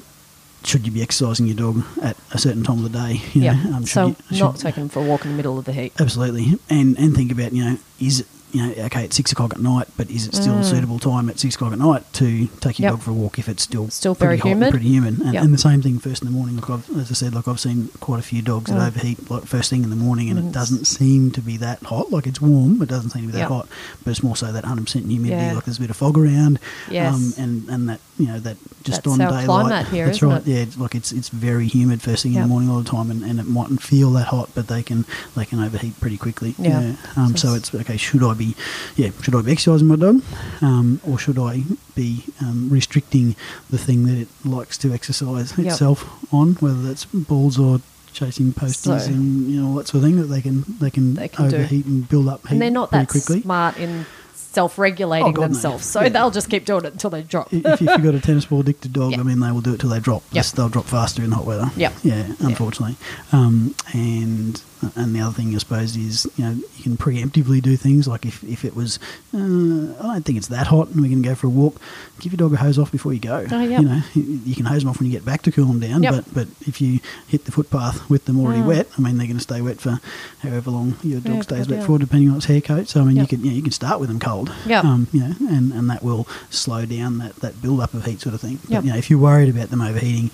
should 0.64 0.86
you 0.86 0.92
be 0.92 1.02
exercising 1.02 1.48
your 1.48 1.56
dog 1.56 1.84
at 2.02 2.18
a 2.32 2.38
certain 2.38 2.64
time 2.64 2.84
of 2.84 2.92
the 2.92 2.98
day? 2.98 3.22
You 3.34 3.42
yeah. 3.44 3.52
um, 3.76 3.86
so 3.86 4.08
you- 4.08 4.16
should- 4.32 4.40
not 4.40 4.58
taking 4.58 4.84
them 4.84 4.90
for 4.90 5.00
a 5.02 5.04
walk 5.04 5.26
in 5.26 5.32
the 5.32 5.38
middle 5.38 5.60
of 5.60 5.66
the 5.66 5.74
heat. 5.74 5.94
Absolutely, 6.00 6.58
and 6.70 6.98
and 6.98 7.16
think 7.16 7.32
about 7.32 7.52
you 7.54 7.64
know 7.64 7.78
is 8.00 8.22
it 8.22 8.28
you 8.54 8.66
know 8.66 8.72
okay 8.86 9.04
at 9.04 9.14
six 9.14 9.32
o'clock 9.32 9.54
at 9.54 9.60
night, 9.60 9.88
but 9.98 10.10
is 10.10 10.26
it 10.28 10.34
still 10.36 10.58
a 10.58 10.64
suitable 10.64 11.00
time 11.00 11.30
at 11.30 11.38
six 11.40 11.56
o'clock 11.56 11.74
at 11.74 11.80
night 11.80 12.04
to 12.14 12.48
take 12.62 12.80
your 12.80 12.88
Mm. 12.90 12.92
Yep. 12.92 12.92
dog 12.94 13.02
for 13.02 13.12
a 13.12 13.14
walk 13.14 13.40
if 13.40 13.50
it's 13.50 13.64
still 13.64 13.90
Still 13.90 14.16
pretty 14.16 14.28
very 14.28 14.38
hot 14.40 14.46
and 14.52 14.58
humid? 14.62 14.72
pretty 14.72 14.88
humid, 14.88 15.20
and, 15.20 15.34
Yep. 15.34 15.44
and 15.44 15.54
the 15.54 15.58
same 15.58 15.82
thing 15.82 16.00
first 16.00 16.22
in 16.22 16.28
the 16.28 16.32
morning. 16.32 16.56
Like 16.56 16.70
I've, 16.70 16.90
as 16.98 17.12
I 17.12 17.14
said, 17.14 17.36
like 17.36 17.48
I've 17.48 17.60
seen 17.60 17.90
quite 18.00 18.20
a 18.20 18.24
few 18.24 18.42
dogs 18.42 18.72
that 18.72 18.78
Mm. 18.80 18.88
overheat 18.88 19.30
like 19.30 19.46
first 19.46 19.70
thing 19.70 19.84
in 19.84 19.90
the 19.90 19.96
morning, 19.98 20.30
and 20.30 20.40
Mm. 20.40 20.48
it 20.48 20.52
doesn't 20.54 20.86
seem 20.88 21.32
to 21.32 21.42
be 21.42 21.58
that 21.58 21.84
hot. 21.84 22.12
Like 22.12 22.26
it's 22.28 22.40
warm, 22.42 22.78
but 22.78 22.86
it 22.90 22.92
doesn't 22.92 23.10
seem 23.10 23.24
to 23.24 23.28
be 23.28 23.34
that 23.34 23.40
Yep. 23.40 23.50
hot. 23.50 23.68
But 24.04 24.12
it's 24.12 24.24
more 24.24 24.36
so 24.38 24.52
that 24.52 24.64
hundred 24.66 24.86
percent 24.86 25.08
humidity. 25.08 25.42
Yeah. 25.42 25.54
Like 25.54 25.66
there's 25.66 25.78
a 25.78 25.82
bit 25.82 25.90
of 25.90 25.98
fog 25.98 26.18
around, 26.18 26.60
Yes. 26.90 27.14
um, 27.14 27.34
and 27.38 27.68
and 27.70 27.90
that 27.90 28.00
you 28.18 28.28
know 28.28 28.40
that 28.40 28.58
just 28.84 29.04
That's 29.04 29.14
on 29.14 29.22
our 29.22 29.30
daylight. 29.32 29.46
climate 29.46 29.88
here, 29.90 30.06
that's 30.06 30.22
right. 30.22 30.42
it? 30.42 30.48
Yeah, 30.48 30.56
it's 30.60 30.78
like 30.78 30.96
it's 30.96 31.12
it's 31.12 31.28
very 31.30 31.68
humid 31.68 32.02
first 32.02 32.24
thing 32.24 32.36
in 32.36 32.42
the 32.42 32.48
morning 32.48 32.70
all 32.70 32.80
the 32.80 32.90
time, 32.90 33.12
and, 33.12 33.24
and 33.24 33.40
it 33.40 33.48
mightn't 33.48 33.82
feel 33.84 34.12
that 34.14 34.28
hot, 34.28 34.50
but 34.56 34.68
they 34.70 34.82
can 34.84 35.06
they 35.36 35.44
can 35.46 35.60
overheat 35.60 36.00
pretty 36.00 36.18
quickly. 36.18 36.56
Yeah. 36.58 36.94
Um, 37.18 37.36
So 37.36 37.48
so 37.48 37.54
it's 37.56 37.74
okay. 37.74 37.96
Should 37.98 38.24
I 38.24 38.34
be, 38.38 38.56
yeah, 38.96 39.10
should 39.22 39.36
I 39.36 39.42
be 39.42 39.52
exercising 39.52 39.88
my 39.88 39.96
dog, 39.98 40.22
um, 40.62 41.00
or 41.06 41.18
should 41.18 41.38
I 41.40 41.64
be 41.96 42.24
um, 42.42 42.70
restricting 42.70 43.36
the 43.70 43.78
thing 43.78 44.06
that 44.06 44.18
it 44.18 44.28
likes 44.46 44.78
to 44.80 44.94
exercise 44.94 45.58
Yep. 45.58 45.68
itself 45.68 46.06
on, 46.34 46.54
whether 46.56 46.82
that's 46.82 47.06
balls 47.06 47.58
or 47.60 47.82
chasing 48.14 48.52
posties 48.54 49.02
So- 49.02 49.08
and 49.14 49.50
you 49.52 49.62
know 49.62 49.68
all 49.70 49.76
that 49.76 49.88
sort 49.88 50.04
of 50.04 50.10
thing 50.10 50.16
that 50.18 50.28
they 50.28 50.42
can 50.42 50.64
they 50.80 50.90
can, 50.90 51.14
They 51.16 51.28
can 51.28 51.50
do. 51.50 51.56
overheat 51.58 51.86
and 51.86 52.08
build 52.10 52.28
up 52.28 52.42
heat 52.48 52.54
and 52.54 52.62
they're 52.62 52.72
not 52.72 52.90
that 52.92 53.10
quickly. 53.10 53.42
smart 53.42 53.78
in 53.78 54.06
self-regulating 54.34 55.28
Oh, 55.28 55.32
God, 55.32 55.42
no. 55.42 55.48
themselves, 55.50 55.86
so 55.86 56.02
Yeah. 56.02 56.10
they'll 56.10 56.32
just 56.32 56.50
keep 56.50 56.66
doing 56.66 56.86
it 56.86 56.94
until 56.94 57.12
they 57.12 57.22
drop. 57.22 57.54
if, 57.54 57.64
if 57.66 57.82
you've 57.82 58.04
got 58.04 58.16
a 58.16 58.20
tennis 58.20 58.46
ball 58.46 58.62
addicted 58.62 58.92
dog, 58.94 59.12
Yep. 59.12 59.20
I 59.20 59.24
mean, 59.24 59.40
they 59.40 59.52
will 59.52 59.62
do 59.62 59.74
it 59.74 59.80
till 59.80 59.90
they 59.92 60.00
drop. 60.00 60.24
Yep. 60.32 60.36
Yes, 60.36 60.52
They'll 60.52 60.70
drop 60.70 60.86
faster 60.86 61.24
in 61.24 61.32
hot 61.32 61.46
weather. 61.46 61.70
Yeah, 61.76 61.92
Yeah, 62.02 62.26
unfortunately. 62.40 62.96
Um, 63.32 63.76
and 63.94 64.60
and 64.96 65.16
the 65.16 65.22
other 65.22 65.34
thing, 65.34 65.54
I 65.56 65.58
suppose, 65.58 65.96
is 65.96 66.28
you 66.38 66.46
know 66.46 66.52
you 66.52 66.84
can 66.84 66.98
preemptively 66.98 67.62
do 67.62 67.76
things 67.78 68.08
like 68.08 68.26
if, 68.26 68.44
if 68.44 68.64
it 68.66 68.76
was, 68.76 69.00
uh, 69.34 69.38
I 69.38 70.14
don't 70.14 70.26
think 70.26 70.38
it's 70.38 70.48
that 70.48 70.68
hot 70.68 70.88
and 70.90 70.98
we're 71.02 71.10
going 71.10 71.24
to 71.24 71.30
go 71.30 71.36
for 71.36 71.48
a 71.48 71.50
walk, 71.50 71.82
give 72.20 72.32
your 72.34 72.38
dog 72.38 72.54
a 72.54 72.58
hose 72.58 72.78
off 72.80 72.92
before 72.92 73.14
you 73.14 73.20
go. 73.20 73.46
Oh, 73.52 73.62
yep. 73.64 73.82
You 73.82 73.88
know, 73.88 74.02
you, 74.14 74.56
can 74.56 74.66
hose 74.66 74.82
them 74.84 74.90
off 74.90 75.00
when 75.00 75.08
you 75.10 75.12
get 75.12 75.26
back 75.26 75.42
to 75.44 75.52
cool 75.52 75.66
them 75.66 75.80
down. 75.80 76.04
Yep. 76.04 76.14
But 76.14 76.34
but 76.34 76.48
if 76.68 76.80
you 76.82 77.00
hit 77.28 77.46
the 77.46 77.52
footpath 77.52 78.10
with 78.10 78.26
them 78.26 78.40
already 78.40 78.62
Mm. 78.62 78.66
wet, 78.68 78.88
I 78.98 79.02
mean, 79.02 79.18
they're 79.18 79.28
going 79.28 79.38
to 79.38 79.44
stay 79.44 79.62
wet 79.62 79.80
for 79.80 80.00
however 80.40 80.72
long 80.72 80.96
your 81.04 81.20
dog 81.22 81.36
Yeah, 81.36 81.42
stays 81.42 81.68
wet 81.70 81.80
yeah. 81.80 81.86
for, 81.86 81.98
depending 82.00 82.30
on 82.30 82.38
its 82.38 82.46
hair 82.46 82.62
coat. 82.62 82.88
So 82.88 83.02
I 83.02 83.04
mean, 83.04 83.18
Yep. 83.18 83.24
you 83.32 83.38
can 83.38 83.46
you, 83.46 83.52
know, 83.52 83.56
you 83.58 83.64
can 83.64 83.72
start 83.72 84.00
with 84.00 84.10
them 84.10 84.20
cold. 84.20 84.52
Yep. 84.66 84.84
Um, 84.86 85.08
you 85.12 85.20
know, 85.22 85.34
and, 85.50 85.72
and 85.74 85.90
that 85.90 86.04
will 86.04 86.28
slow 86.50 86.86
down 86.86 87.18
that, 87.20 87.36
that 87.38 87.62
build 87.62 87.80
up 87.82 87.94
of 87.94 88.06
heat 88.06 88.22
sort 88.22 88.36
of 88.36 88.42
thing. 88.42 88.60
But, 88.70 88.84
you 88.84 88.92
know, 88.92 88.98
if 88.98 89.10
you're 89.10 89.20
worried 89.20 89.50
about 89.50 89.70
them 89.70 89.82
overheating, 89.82 90.32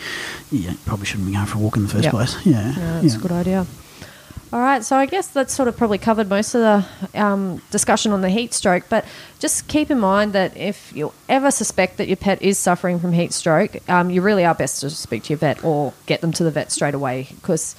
you 0.52 0.72
probably 0.86 1.06
shouldn't 1.06 1.28
be 1.28 1.34
going 1.34 1.46
for 1.46 1.58
a 1.58 1.62
walk 1.62 1.76
in 1.78 1.84
the 1.84 1.90
first 1.90 2.10
place. 2.10 2.36
Yeah, 2.46 2.74
Yeah, 2.78 3.02
that's 3.02 3.16
a 3.16 3.20
good 3.20 3.32
idea. 3.32 3.66
All 4.54 4.60
right, 4.60 4.86
so 4.86 4.96
I 4.96 5.08
guess 5.08 5.30
that's 5.30 5.52
sort 5.52 5.68
of 5.68 5.76
probably 5.76 5.98
covered 5.98 6.30
most 6.30 6.54
of 6.54 6.62
the 6.62 7.20
um, 7.20 7.60
discussion 7.72 8.12
on 8.12 8.22
the 8.22 8.30
heat 8.30 8.54
stroke, 8.54 8.84
but 8.88 9.04
just 9.40 9.68
keep 9.68 9.90
in 9.90 10.00
mind 10.00 10.34
that 10.34 10.56
if 10.56 10.96
you 10.96 11.12
ever 11.28 11.50
suspect 11.50 11.98
that 11.98 12.08
your 12.08 12.18
pet 12.18 12.40
is 12.40 12.60
suffering 12.60 13.00
from 13.00 13.14
heat 13.14 13.34
stroke, 13.34 13.78
um, 13.90 14.12
you 14.12 14.22
really 14.22 14.46
are 14.46 14.54
best 14.54 14.82
to 14.82 14.92
speak 14.92 15.24
to 15.24 15.30
your 15.30 15.40
vet 15.40 15.64
or 15.64 15.92
get 16.06 16.22
them 16.22 16.32
to 16.34 16.44
the 16.44 16.52
vet 16.52 16.72
straight 16.72 16.94
away 16.94 17.30
because 17.34 17.76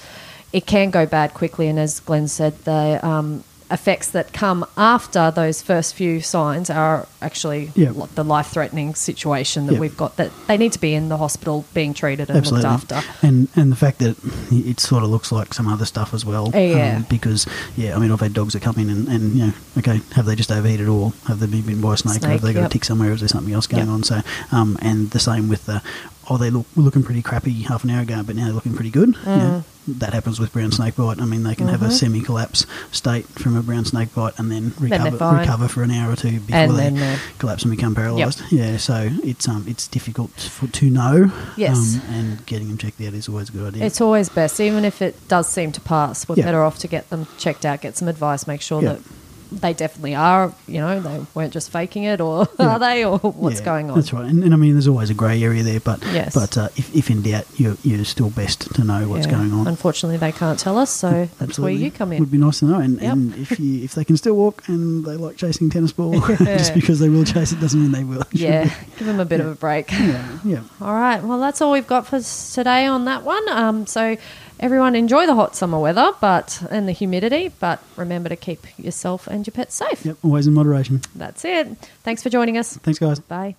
it 0.51 0.65
can 0.65 0.89
go 0.89 1.05
bad 1.05 1.33
quickly. 1.33 1.69
And 1.69 1.79
as 1.79 2.01
Glenn 2.01 2.27
said, 2.27 2.57
the 2.65 2.99
um, 3.01 3.45
effects 3.71 4.09
that 4.11 4.31
come 4.33 4.65
after 4.77 5.31
those 5.31 5.61
first 5.61 5.95
few 5.95 6.21
signs 6.21 6.69
are 6.69 7.07
actually 7.21 7.71
li- 7.75 7.89
the 8.15 8.23
life 8.23 8.47
threatening 8.47 8.93
situation 8.95 9.65
that 9.65 9.73
Yep. 9.73 9.81
we've 9.81 9.97
got, 9.97 10.15
that 10.17 10.31
they 10.47 10.57
need 10.57 10.71
to 10.73 10.79
be 10.79 10.93
in 10.93 11.09
the 11.09 11.17
hospital 11.17 11.65
being 11.73 11.93
treated 11.93 12.29
and 12.29 12.37
Absolutely. 12.37 12.69
looked 12.69 12.91
after. 12.91 13.25
And 13.25 13.47
and 13.55 13.71
the 13.71 13.75
fact 13.75 13.99
that 13.99 14.15
it 14.51 14.79
sort 14.79 15.03
of 15.03 15.09
looks 15.09 15.31
like 15.31 15.53
some 15.53 15.67
other 15.67 15.85
stuff 15.85 16.13
as 16.13 16.23
well. 16.25 16.47
um, 16.47 16.53
Yeah. 16.53 17.01
because 17.09 17.47
yeah, 17.75 17.95
I 17.95 17.99
mean, 17.99 18.11
I've 18.11 18.19
had 18.19 18.33
dogs 18.33 18.53
that 18.53 18.61
come 18.61 18.75
in 18.77 18.89
and, 18.89 19.07
and 19.07 19.35
you 19.35 19.45
know, 19.47 19.53
okay, 19.79 19.99
have 20.13 20.25
they 20.25 20.35
just 20.35 20.51
overheated 20.51 20.87
or 20.87 21.13
have 21.27 21.39
they 21.39 21.47
been 21.47 21.61
bitten 21.63 21.81
by 21.81 21.95
a 21.95 21.97
snake, 21.97 22.17
or 22.17 22.19
Snake, 22.19 22.31
have 22.33 22.41
they 22.41 22.53
got 22.53 22.61
yep. 22.61 22.69
a 22.69 22.73
tick 22.73 22.85
somewhere? 22.85 23.09
Or 23.09 23.13
is 23.13 23.21
there 23.21 23.29
something 23.29 23.53
else 23.53 23.67
going 23.67 23.85
Yep. 23.87 23.93
on? 23.93 24.03
So, 24.03 24.21
um, 24.51 24.77
and 24.81 25.09
the 25.11 25.19
same 25.19 25.47
with 25.49 25.65
the. 25.65 25.81
Oh, 26.29 26.37
they 26.37 26.49
look 26.49 26.65
were 26.75 26.83
looking 26.83 27.03
pretty 27.03 27.21
crappy 27.21 27.51
half 27.63 27.83
an 27.83 27.89
hour 27.91 28.01
ago, 28.01 28.21
but 28.25 28.35
now 28.35 28.45
they're 28.45 28.53
looking 28.53 28.73
pretty 28.73 28.89
good. 28.89 29.09
Mm. 29.15 29.25
Yeah, 29.25 29.61
that 29.87 30.13
happens 30.13 30.39
with 30.39 30.51
brown 30.51 30.71
snake 30.71 30.95
bite. 30.95 31.21
I 31.21 31.25
mean, 31.25 31.43
they 31.43 31.53
can 31.53 31.67
have 31.67 31.83
a 31.83 31.91
semi-collapse 31.91 32.65
state 32.91 33.27
from 33.27 33.55
a 33.55 33.61
brown 33.61 33.85
snake 33.85 34.13
bite, 34.15 34.33
and 34.39 34.51
then 34.51 34.71
Mm-hmm. 34.71 34.83
recover 34.85 35.17
fine. 35.17 35.39
recover 35.41 35.67
for 35.67 35.83
an 35.83 35.91
hour 35.91 36.11
or 36.11 36.15
two 36.15 36.39
before 36.39 36.55
And 36.55 36.75
they 36.97 37.17
collapse 37.37 37.63
and 37.63 37.69
become 37.75 37.93
paralysed. 37.93 38.41
Yeah, 38.51 38.77
so 38.77 39.09
it's 39.23 39.47
um 39.47 39.65
it's 39.67 39.87
difficult 39.87 40.31
for, 40.31 40.65
to 40.67 40.89
know. 40.89 41.31
Yes. 41.55 41.95
um, 41.95 42.01
and 42.15 42.45
getting 42.47 42.69
them 42.69 42.77
checked 42.79 42.99
out 43.01 43.13
is 43.13 43.29
always 43.29 43.49
a 43.49 43.51
good 43.51 43.67
idea. 43.75 43.85
It's 43.85 44.01
always 44.01 44.27
best, 44.29 44.59
even 44.59 44.83
if 44.85 45.01
it 45.03 45.27
does 45.27 45.47
seem 45.47 45.71
to 45.73 45.81
pass. 45.81 46.27
We're 46.27 46.35
Yeah. 46.37 46.45
better 46.45 46.63
off 46.63 46.79
to 46.79 46.87
get 46.87 47.09
them 47.11 47.27
checked 47.37 47.65
out, 47.65 47.81
get 47.81 47.95
some 47.97 48.07
advice, 48.07 48.47
make 48.47 48.61
sure 48.61 48.81
Yeah. 48.81 48.93
that 48.93 49.01
they 49.55 49.73
definitely 49.73 50.15
are. 50.15 50.53
You 50.67 50.79
know, 50.81 50.99
they 50.99 51.25
weren't 51.33 51.53
just 51.53 51.71
faking 51.71 52.03
it, 52.03 52.19
or 52.21 52.47
Yeah. 52.59 52.67
are 52.75 52.79
they, 52.79 53.05
or 53.05 53.17
what's 53.19 53.59
Yeah, 53.59 53.65
going 53.65 53.89
on? 53.89 53.95
That's 53.97 54.11
right, 54.13 54.25
and, 54.25 54.43
and 54.43 54.53
I 54.53 54.57
mean, 54.57 54.73
there's 54.73 54.87
always 54.87 55.09
a 55.09 55.13
grey 55.13 55.41
area 55.43 55.63
there, 55.63 55.79
but 55.79 56.03
Yes. 56.11 56.33
but 56.33 56.57
uh, 56.57 56.69
if, 56.75 56.93
if 56.95 57.09
in 57.09 57.21
doubt, 57.21 57.45
you're, 57.57 57.77
you're 57.83 58.03
still 58.05 58.29
best 58.29 58.73
to 58.75 58.83
know 58.83 59.07
what's 59.09 59.25
Yeah. 59.25 59.33
going 59.33 59.53
on. 59.53 59.67
Unfortunately, 59.67 60.17
they 60.17 60.31
can't 60.31 60.59
tell 60.59 60.77
us, 60.77 60.91
so 60.91 61.27
that's 61.39 61.57
where 61.57 61.71
you 61.71 61.89
come 61.91 62.11
in. 62.11 62.19
Would 62.19 62.31
be 62.31 62.37
nice 62.37 62.59
to 62.59 62.65
know, 62.65 62.79
and, 62.79 63.01
Yep. 63.01 63.13
and 63.13 63.35
if 63.35 63.59
you 63.59 63.83
if 63.83 63.95
they 63.95 64.03
can 64.05 64.17
still 64.17 64.35
walk 64.35 64.67
and 64.67 65.05
they 65.05 65.15
like 65.15 65.37
chasing 65.37 65.69
tennis 65.69 65.91
ball, 65.91 66.19
just 66.37 66.73
because 66.73 66.99
they 66.99 67.09
will 67.09 67.23
chase 67.25 67.51
it 67.51 67.59
doesn't 67.59 67.81
mean 67.81 67.91
they 67.91 68.03
will. 68.03 68.23
Yeah, 68.31 68.65
give 68.97 69.07
them 69.07 69.19
a 69.19 69.25
bit 69.25 69.39
of 69.39 69.47
a 69.47 69.55
break. 69.55 69.91
yeah, 69.91 70.37
yeah. 70.43 70.61
All 70.81 70.93
right. 70.93 71.23
Well, 71.23 71.39
that's 71.39 71.61
all 71.61 71.71
we've 71.71 71.87
got 71.87 72.07
for 72.07 72.19
today 72.53 72.85
on 72.85 73.05
that 73.05 73.23
one. 73.23 73.47
Um, 73.49 73.85
so 73.87 74.17
everyone 74.59 74.95
enjoy 74.95 75.25
the 75.25 75.35
hot 75.35 75.55
summer 75.55 75.79
weather, 75.79 76.11
but 76.21 76.61
and 76.69 76.87
the 76.87 76.91
humidity. 76.91 77.51
But 77.59 77.81
remember 77.95 78.29
to 78.29 78.35
keep 78.35 78.65
yourself 78.77 79.27
and 79.27 79.45
your 79.45 79.53
pets 79.53 79.75
safe. 79.75 80.05
Yep, 80.05 80.17
always 80.23 80.47
in 80.47 80.53
moderation. 80.53 81.01
That's 81.15 81.45
it. 81.45 81.67
Thanks 82.03 82.23
for 82.23 82.29
joining 82.29 82.57
us. 82.57 82.77
Thanks, 82.77 82.99
guys. 82.99 83.19
Bye. 83.19 83.55